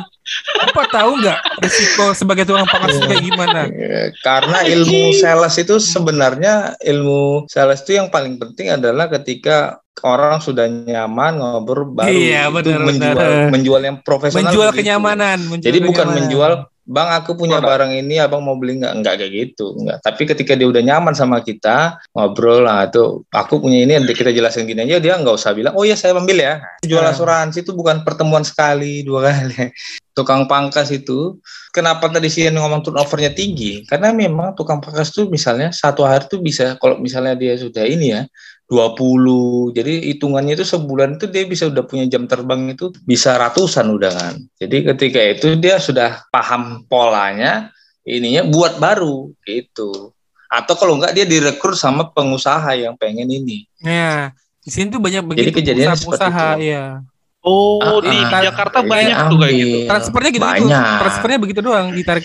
apa 0.58 0.82
tahu 0.86 1.10
nggak 1.18 1.38
risiko 1.58 2.04
sebagai 2.12 2.44
tukang 2.44 2.64
pangkas 2.64 2.94
itu 2.94 3.06
kayak 3.06 3.24
gimana 3.24 3.60
Eh, 3.66 4.08
Karena 4.18 4.62
ilmu 4.64 5.12
sales 5.12 5.54
itu 5.56 5.76
sebenarnya 5.76 6.54
ilmu 6.78 7.44
sales 7.46 7.80
itu 7.80 7.94
yang 7.94 8.08
paling 8.08 8.36
penting 8.36 8.70
adalah 8.70 9.08
ketika 9.08 9.76
orang 10.00 10.38
sudah 10.38 10.64
nyaman 10.64 11.36
ngobrol 11.36 11.92
baru 11.92 12.08
Iya, 12.08 12.48
itu 12.48 12.56
benar, 12.56 12.80
menjual 12.80 13.12
benar. 13.12 13.48
menjual 13.50 13.80
yang 13.82 13.96
profesional 14.00 14.40
menjual 14.42 14.68
begitu. 14.68 14.78
kenyamanan 14.80 15.38
menjual 15.42 15.66
Jadi 15.66 15.78
bukan 15.80 15.92
kenyamanan. 16.00 16.16
menjual, 16.16 16.52
bang 16.86 17.08
aku 17.22 17.36
punya 17.36 17.60
Produk. 17.60 17.70
barang 17.86 17.92
ini, 17.96 18.16
abang 18.18 18.42
mau 18.42 18.56
beli 18.58 18.80
nggak? 18.80 18.92
Nggak 19.00 19.14
kayak 19.20 19.32
gitu, 19.32 19.66
nggak. 19.78 19.98
Tapi 20.02 20.22
ketika 20.26 20.52
dia 20.58 20.66
udah 20.66 20.82
nyaman 20.82 21.14
sama 21.14 21.38
kita, 21.44 22.00
ngobrol 22.12 22.64
lah 22.66 22.88
tuh, 22.90 23.22
aku 23.30 23.60
punya 23.62 23.84
ini, 23.84 23.96
nanti 24.00 24.16
kita 24.16 24.32
jelasin 24.32 24.66
gini 24.66 24.84
aja, 24.88 24.98
dia 24.98 25.14
nggak 25.16 25.36
usah 25.36 25.54
bilang, 25.54 25.76
oh 25.76 25.84
iya 25.86 25.94
saya 25.94 26.16
ambil 26.16 26.40
ya. 26.40 26.58
Jual 26.82 27.04
Ah. 27.04 27.12
asuransi 27.14 27.62
itu 27.62 27.72
bukan 27.76 28.02
pertemuan 28.02 28.42
sekali, 28.42 29.04
dua 29.06 29.30
kali. 29.30 29.70
Tukang 30.16 30.50
pangkas 30.50 30.90
itu, 30.90 31.38
kenapa 31.70 32.10
tadi 32.10 32.26
sih 32.26 32.42
ngomong 32.50 32.82
turnovernya 32.82 33.30
tinggi? 33.30 33.86
Karena 33.86 34.10
memang 34.10 34.58
tukang 34.58 34.82
pangkas 34.82 35.14
tuh 35.14 35.30
misalnya 35.30 35.70
satu 35.70 36.02
hari 36.02 36.26
tuh 36.26 36.42
bisa, 36.42 36.74
kalau 36.82 36.98
misalnya 36.98 37.38
dia 37.38 37.54
sudah 37.54 37.86
ini 37.86 38.18
ya, 38.18 38.26
20. 38.70 39.74
Jadi 39.74 40.14
hitungannya 40.14 40.54
itu 40.54 40.62
sebulan 40.62 41.18
itu 41.18 41.26
dia 41.26 41.42
bisa 41.42 41.66
udah 41.66 41.82
punya 41.82 42.06
jam 42.06 42.30
terbang 42.30 42.70
itu 42.70 42.94
bisa 43.02 43.34
ratusan 43.34 43.90
udah 43.90 44.12
kan. 44.14 44.34
Jadi 44.62 44.86
ketika 44.94 45.20
itu 45.26 45.46
dia 45.58 45.82
sudah 45.82 46.22
paham 46.30 46.86
polanya, 46.86 47.74
ininya 48.06 48.46
buat 48.46 48.78
baru 48.78 49.34
gitu. 49.42 50.14
Atau 50.46 50.78
kalau 50.78 51.02
enggak 51.02 51.18
dia 51.18 51.26
direkrut 51.26 51.74
sama 51.74 52.06
pengusaha 52.14 52.78
yang 52.78 52.94
pengen 52.94 53.26
ini. 53.26 53.66
ya 53.82 54.30
di 54.60 54.68
sini 54.68 54.92
tuh 54.92 55.00
banyak 55.00 55.24
begitu 55.24 55.56
kejadiannya 55.56 55.96
pengusaha 55.98 56.48
itu. 56.60 56.70
ya 56.70 57.00
Oh, 57.40 57.80
Ah, 57.80 58.04
di 58.04 58.12
ah. 58.20 58.52
Jakarta 58.52 58.84
Iya, 58.84 58.88
banyak 58.92 59.16
tuh 59.32 59.38
kayak 59.40 59.54
gitu. 59.56 59.78
transfernya 59.88 60.30
gitu 60.36 60.44
gitu 60.44 60.68
transfernya 61.00 61.38
begitu 61.40 61.60
doang 61.64 61.86
ditarik 61.96 62.24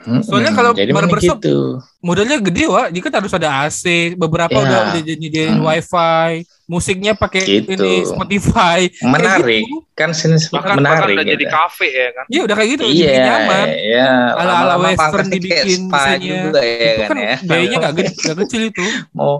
Mm-mm. 0.00 0.22
Soalnya 0.22 0.52
kalau 0.52 0.72
jadi 0.72 0.88
memang 0.88 1.06
barbershop- 1.06 1.38
gitu. 1.38 1.76
modalnya 2.00 2.40
gede 2.40 2.64
wah 2.64 2.88
dia 2.88 3.00
kan 3.00 3.12
harus 3.14 3.28
ada 3.30 3.48
AC 3.62 3.84
beberapa 4.14 4.48
Ya. 4.50 4.62
udah 4.62 4.80
udah 4.96 5.00
nyediain 5.12 5.54
Hmm. 5.54 5.62
wifi 5.62 6.32
musiknya 6.66 7.12
pakai 7.12 7.42
Gitu. 7.42 7.68
ini 7.70 7.92
Spotify 8.04 8.88
Menarik. 8.98 9.60
gitu. 9.60 9.84
Kan 9.92 10.10
sini 10.10 10.40
Bahkan 10.40 10.56
bahkan 10.56 10.76
menarik. 10.78 11.14
udah 11.14 11.26
jadi 11.28 11.44
gitu. 11.44 11.52
kafe 11.52 11.88
ya 11.90 12.08
kan. 12.10 12.24
Iya 12.26 12.40
udah 12.42 12.54
kayak 12.54 12.70
gitu 12.70 12.82
Iya, 12.82 12.92
dibikin 12.96 13.20
nyaman 13.22 13.66
iya. 13.68 14.08
Ala-ala 14.32 14.48
Lama-lama 14.72 14.88
western 14.88 15.28
dibikin 15.28 15.78
misalnya. 15.84 16.16
juga 16.40 16.60
ya 16.62 16.72
itu 16.72 16.96
kan 16.98 17.08
kan 17.10 17.18
ya. 17.18 17.34
biayanya 17.42 17.76
nggak 17.78 17.94
gede 17.94 18.10
nggak 18.16 18.36
kecil 18.40 18.62
itu 18.66 18.84
mau 19.12 19.34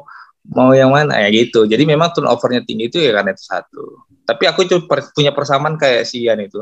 mau 0.47 0.71
yang 0.73 0.91
mana 0.91 1.15
ya 1.17 1.29
gitu. 1.31 1.65
Jadi 1.65 1.83
memang 1.85 2.11
turnovernya 2.11 2.61
tinggi 2.63 2.85
itu 2.87 2.99
ya 2.99 3.15
karena 3.15 3.31
itu 3.31 3.43
satu. 3.43 3.85
Tapi 4.23 4.45
aku 4.45 4.61
punya 5.11 5.31
persamaan 5.31 5.75
kayak 5.75 6.05
si 6.05 6.21
Ian 6.23 6.37
itu. 6.39 6.61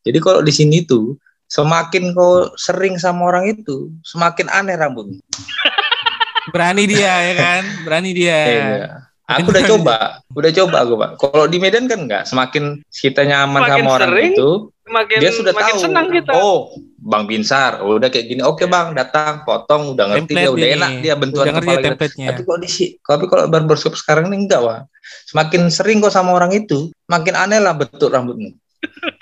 Jadi 0.00 0.18
kalau 0.18 0.38
di 0.38 0.50
sini 0.50 0.82
tuh 0.82 1.18
semakin 1.54 2.10
kau 2.12 2.50
sering 2.54 2.98
sama 2.98 3.30
orang 3.30 3.46
itu, 3.48 3.94
semakin 4.02 4.50
aneh 4.50 4.74
rambutnya. 4.74 5.22
berani 6.52 6.84
dia 6.84 7.14
ya 7.22 7.34
kan 7.34 7.62
berani 7.82 8.10
dia 8.12 8.38
Iya. 8.44 8.88
Aku 9.24 9.48
udah 9.48 9.64
coba, 9.64 9.96
udah 10.30 10.52
coba 10.52 10.76
aku 10.84 10.94
pak. 10.94 11.10
Kalau 11.16 11.48
di 11.48 11.56
Medan 11.56 11.88
kan 11.88 11.96
enggak, 11.96 12.28
semakin 12.28 12.84
kita 12.86 13.24
nyaman 13.24 13.64
Semakin 13.64 13.72
sama 13.80 13.90
orang 13.90 14.10
sering, 14.12 14.32
itu, 14.36 14.50
Makin 14.84 15.16
dia 15.16 15.30
sudah 15.32 15.52
makin 15.56 15.64
tahu. 15.72 15.80
senang 15.80 16.06
kita. 16.12 16.32
Oh, 16.36 16.58
Bang 17.00 17.24
Binsar, 17.24 17.80
oh, 17.80 17.96
udah 17.96 18.12
kayak 18.12 18.28
gini. 18.28 18.44
Oke 18.44 18.68
bang, 18.68 18.92
datang, 18.92 19.40
potong, 19.40 19.96
udah 19.96 20.12
ngerti 20.12 20.28
Template 20.28 20.44
dia, 20.44 20.52
udah 20.52 20.68
ini. 20.68 20.76
enak 20.76 20.90
dia 21.00 21.14
bentuan 21.16 21.40
udah 21.42 21.54
kepala. 21.56 21.72
ya 21.72 21.84
template-nya 21.86 22.26
Tapi 22.28 22.42
kalau 22.44 22.58
di 22.60 22.68
si- 22.68 22.92
tapi 23.00 23.24
kalau 23.24 23.44
barbershop 23.48 23.96
sekarang 23.96 24.28
ini 24.28 24.44
enggak 24.44 24.60
wah. 24.60 24.84
Semakin 25.24 25.72
sering 25.72 26.04
kok 26.04 26.12
sama 26.12 26.30
orang 26.30 26.52
itu, 26.52 26.92
makin 27.06 27.32
aneh 27.34 27.64
lah 27.64 27.72
bentuk 27.72 28.12
rambutmu. 28.12 28.52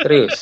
Serius. 0.02 0.34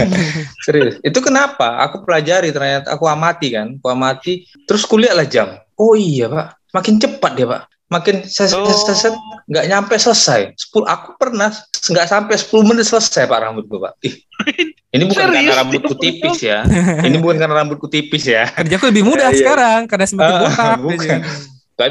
Serius. 0.64 0.94
Itu 1.00 1.18
kenapa? 1.20 1.80
Aku 1.84 2.02
pelajari 2.02 2.50
ternyata 2.50 2.90
aku 2.90 3.04
amati 3.04 3.52
kan, 3.52 3.76
aku 3.76 3.88
amati. 3.88 4.32
Terus 4.64 4.82
kuliah 4.84 5.12
lah 5.12 5.24
jam. 5.24 5.56
Oh 5.76 5.92
iya 5.92 6.26
pak, 6.26 6.46
makin 6.72 6.96
cepat 6.96 7.32
dia 7.34 7.46
pak. 7.46 7.62
Makin 7.86 8.26
ses 8.26 8.50
Oh. 8.50 8.66
ses- 8.66 8.82
ses- 8.82 9.00
ses- 9.06 9.20
nggak 9.46 9.66
nyampe 9.68 9.94
selesai. 9.94 10.56
10 10.58 10.82
aku 10.82 11.14
pernah 11.14 11.54
nggak 11.86 12.06
sampai 12.06 12.34
10 12.34 12.66
menit 12.66 12.82
selesai 12.82 13.24
pak 13.24 13.38
rambutku 13.38 13.78
pak. 13.78 13.94
Ih, 14.02 14.14
ini 14.96 15.04
bukan 15.06 15.22
Serius? 15.22 15.38
karena 15.46 15.60
rambutku 15.62 15.94
tipis 16.02 16.38
ya. 16.42 16.66
Ini 17.04 17.16
bukan 17.20 17.36
karena 17.36 17.54
rambutku 17.54 17.86
tipis 17.86 18.24
ya. 18.26 18.50
kerjaku 18.50 18.90
lebih 18.90 19.04
mudah 19.06 19.30
Iya, 19.30 19.36
iya. 19.36 19.38
sekarang 19.38 19.80
karena 19.86 20.06
semakin 20.08 20.34
Ah, 20.34 20.40
botak 20.42 20.78
bukan. 20.82 21.20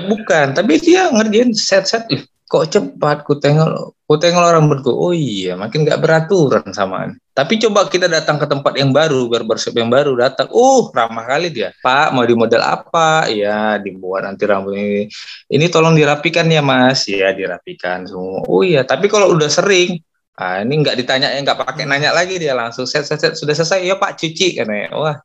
bukan, 0.09 0.45
tapi 0.51 0.73
dia 0.81 1.07
ngerjain 1.13 1.53
set-set. 1.55 2.03
Ih, 2.11 2.25
kok 2.45 2.65
cepat? 2.69 3.25
Ku 3.25 3.37
tengok, 3.41 3.97
ku 4.05 4.15
tengok 4.15 4.45
rambutku. 4.53 4.91
Oh 4.93 5.11
iya, 5.11 5.57
makin 5.57 5.85
nggak 5.85 5.99
beraturan 6.01 6.69
samaan. 6.71 7.17
Tapi 7.35 7.59
coba 7.59 7.91
kita 7.91 8.07
datang 8.07 8.39
ke 8.39 8.47
tempat 8.47 8.79
yang 8.79 8.95
baru, 8.95 9.27
barbershop 9.27 9.75
yang 9.75 9.91
baru 9.91 10.15
datang. 10.15 10.47
Uh, 10.53 10.87
ramah 10.95 11.27
kali 11.27 11.51
dia. 11.51 11.75
Pak, 11.83 12.15
mau 12.15 12.23
di 12.23 12.31
model 12.31 12.63
apa? 12.63 13.27
Iya, 13.27 13.81
dibuat 13.83 14.23
nanti 14.23 14.47
rambut 14.47 14.77
ini. 14.77 15.11
Ini 15.51 15.65
tolong 15.67 15.97
dirapikan 15.99 16.47
ya, 16.47 16.63
Mas. 16.63 17.11
Iya, 17.11 17.35
dirapikan 17.35 18.07
semua. 18.07 18.47
Oh 18.47 18.63
iya, 18.63 18.87
tapi 18.87 19.11
kalau 19.11 19.35
udah 19.35 19.51
sering, 19.51 19.99
ah 20.39 20.63
ini 20.63 20.79
nggak 20.79 20.95
ditanya, 20.95 21.35
ya 21.35 21.43
nggak 21.43 21.59
pakai 21.59 21.83
nanya 21.83 22.15
lagi 22.15 22.39
dia 22.39 22.55
langsung 22.55 22.87
set 22.87 23.03
set 23.03 23.19
set 23.19 23.33
sudah 23.35 23.51
selesai 23.51 23.83
ya 23.83 23.99
Pak 23.99 24.15
cuci 24.15 24.55
katanya. 24.55 24.95
Wah, 24.95 25.17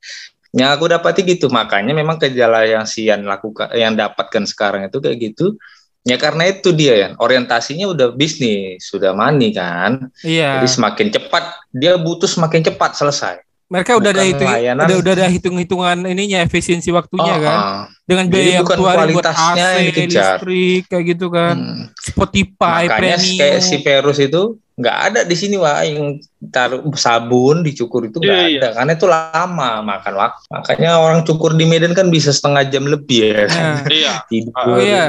yang 0.51 0.75
aku 0.75 0.91
dapati 0.91 1.23
gitu 1.23 1.47
makanya 1.47 1.95
memang 1.95 2.19
gejala 2.19 2.67
yang 2.67 2.83
Sian 2.83 3.23
lakukan 3.23 3.71
yang 3.71 3.95
dapatkan 3.95 4.51
sekarang 4.51 4.91
itu 4.91 4.99
kayak 4.99 5.19
gitu 5.31 5.55
ya 6.03 6.17
karena 6.17 6.49
itu 6.49 6.71
dia 6.71 6.95
ya 6.97 7.09
orientasinya 7.15 7.87
udah 7.87 8.09
bisnis 8.11 8.81
sudah 8.83 9.13
money 9.13 9.51
kan 9.51 10.09
iya 10.21 10.59
jadi 10.59 10.69
semakin 10.71 11.07
cepat 11.11 11.45
dia 11.71 11.95
butuh 11.95 12.25
semakin 12.25 12.65
cepat 12.65 12.95
selesai 12.95 13.37
mereka 13.67 13.95
udah 13.95 14.11
ada 14.11 14.19
bukan 14.19 14.31
hitung 14.35 14.51
layanan. 14.51 14.83
udah 14.83 14.97
udah 14.99 15.13
ada 15.15 15.27
hitung 15.29 15.57
hitungan 15.57 15.97
ininya 16.03 16.41
efisiensi 16.41 16.91
waktunya 16.91 17.31
Oh, 17.31 17.39
kan 17.39 17.55
ah. 17.55 17.83
dengan 18.03 18.27
Jadi 18.27 18.35
biaya 18.35 18.51
yang 18.51 18.67
keluarin 18.67 18.99
buat 19.13 19.23
kualitasnya 19.23 19.63
AC 19.63 19.71
yang 19.71 19.87
dikejar. 19.87 20.33
listrik 20.35 20.83
kayak 20.87 21.05
gitu 21.07 21.27
kan 21.29 21.55
Hmm. 21.55 21.85
Spotify 21.95 22.81
makanya 22.85 22.99
premium 23.15 23.39
kayak 23.39 23.61
si 23.61 23.77
Perus 23.79 24.19
itu 24.19 24.43
nggak 24.75 24.97
ada 25.05 25.21
di 25.23 25.37
sini 25.37 25.55
wah 25.55 25.85
yang 25.85 26.17
taruh 26.43 26.83
sabun 26.95 27.61
dicukur 27.61 28.03
itu 28.03 28.17
nggak 28.17 28.33
Iya, 28.35 28.49
iya. 28.49 28.59
ada 28.59 28.69
karena 28.75 28.93
itu 28.93 29.07
lama 29.07 29.71
makan 29.85 30.15
waktu 30.17 30.41
makanya 30.51 30.91
orang 30.97 31.21
cukur 31.23 31.53
di 31.53 31.65
Medan 31.65 31.93
kan 31.93 32.09
bisa 32.09 32.33
setengah 32.33 32.65
jam 32.67 32.85
lebih 32.85 33.23
ya 33.23 33.45
kan 33.47 33.63
Nah, 33.77 33.87
Iya. 33.87 34.13
tidur 34.33 34.57
Oh, 34.59 34.81
iya. 34.81 35.05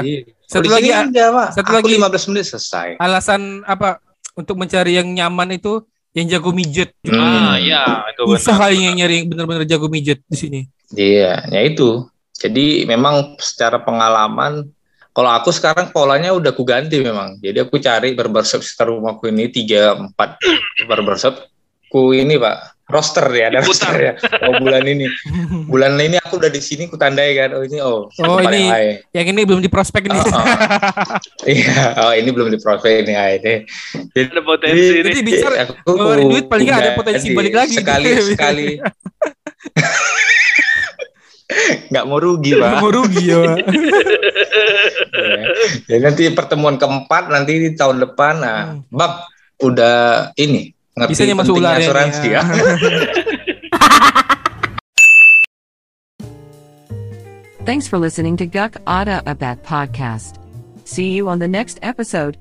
Satu 0.52 0.68
lagi- 0.68 0.92
enggak, 0.92 1.28
Pak. 1.30 1.48
satu 1.52 1.64
Aku 1.66 1.76
lagi- 1.80 1.96
15 1.96 2.24
menit 2.28 2.44
selesai. 2.46 2.88
alasan 2.96 3.40
apa 3.64 3.98
untuk 4.32 4.54
mencari 4.54 4.94
yang 4.94 5.08
nyaman 5.08 5.56
itu 5.56 5.80
yang 6.12 6.28
jago 6.28 6.52
mijet 6.52 6.92
Ah, 7.08 7.56
Hmm. 7.56 7.56
iya, 7.58 7.82
itu 8.06 8.20
susah 8.28 8.52
benar. 8.52 8.62
kali 8.68 8.76
yang 8.82 8.94
nyari 8.94 9.14
yang 9.16 9.26
bener-bener 9.26 9.64
jago 9.64 9.88
mijet 9.88 10.20
di 10.22 10.36
sini 10.36 10.60
Iya, 10.92 11.48
ya 11.48 11.60
itu. 11.62 12.04
Jadi 12.34 12.84
memang 12.84 13.38
secara 13.38 13.80
pengalaman, 13.80 14.68
kalau 15.08 15.30
aku 15.30 15.48
sekarang 15.48 15.88
polanya 15.88 16.32
udah 16.32 16.52
aku 16.52 16.64
ganti 16.64 17.00
memang. 17.00 17.40
Jadi 17.40 17.58
aku 17.58 17.78
cari 17.78 18.12
barbershop 18.12 18.60
sekitar 18.60 18.92
rumahku 18.92 19.24
ini 19.26 19.48
tiga 19.48 19.94
empat 19.94 20.36
barbershop. 20.84 21.48
Ku 21.86 22.12
ini 22.12 22.36
pak, 22.36 22.71
roster 22.92 23.24
ya, 23.28 23.48
ada 23.48 23.58
Diputar. 23.58 23.90
roster 23.90 23.94
ya. 23.96 24.12
Oh 24.42 24.52
bulan 24.58 24.84
ini, 24.84 25.08
bulan 25.64 25.96
ini 25.96 26.16
aku 26.16 26.36
udah 26.36 26.46
di 26.46 26.60
sini, 26.60 26.84
ku 26.84 26.94
tandai 26.94 27.32
kan. 27.32 27.50
Oh 27.52 27.62
ini 27.62 27.78
oh. 27.78 28.12
Oh, 28.12 28.36
aku 28.36 28.44
ini- 28.46 28.68
high. 28.68 28.90
Yang 29.10 29.26
ini 29.30 29.40
belum 29.42 29.60
di 29.60 29.66
prospek 29.66 30.02
ini. 30.04 30.14
Oh, 30.14 30.28
oh. 30.28 30.44
Iya, 31.44 31.74
oh 31.98 32.12
ini 32.12 32.28
belum 32.28 32.48
di 32.48 32.58
prospek 32.58 33.02
ini 33.02 33.12
high 33.12 33.36
ini. 33.38 33.54
Ada 34.14 34.40
potensi 34.42 34.84
Jadi 34.94 35.10
nih. 35.10 35.24
bicara 35.24 35.54
Aku 35.64 35.90
ngeluarin 35.90 36.26
duit 36.28 36.46
paling 36.46 36.64
nggak 36.64 36.78
ada 36.78 36.92
potensi 36.92 37.26
di- 37.26 37.34
balik 37.34 37.54
lagi. 37.54 37.74
Sekali 37.74 38.08
sekali. 38.30 38.68
Nggak 41.88 42.04
mau 42.06 42.16
rugi 42.16 42.50
pak. 42.54 42.70
mau 42.78 42.88
rugi 42.88 43.24
ya. 43.26 43.38
Pak. 43.38 43.56
Ya. 45.12 45.36
Jadi 45.86 46.00
nanti 46.00 46.22
pertemuan 46.30 46.76
keempat 46.76 47.28
nanti 47.28 47.52
di 47.58 47.70
tahun 47.72 48.00
depan, 48.00 48.34
nah, 48.38 48.58
Hmm. 48.70 48.80
bang 48.88 49.12
udah 49.60 49.96
ini 50.34 50.72
ngerti 50.96 51.12
Bisanya 51.16 51.34
masuk 51.38 51.56
ular 51.56 51.80
asuransi 51.80 52.20
nih, 52.20 52.30
ya. 52.36 52.42
Thanks 57.62 57.86
for 57.86 57.96
listening 57.96 58.36
to 58.42 58.46
Guk 58.46 58.74
Ada 58.90 59.22
Abat 59.22 59.62
podcast. 59.62 60.42
See 60.82 61.14
you 61.14 61.30
on 61.30 61.38
the 61.38 61.46
next 61.46 61.78
episode. 61.80 62.36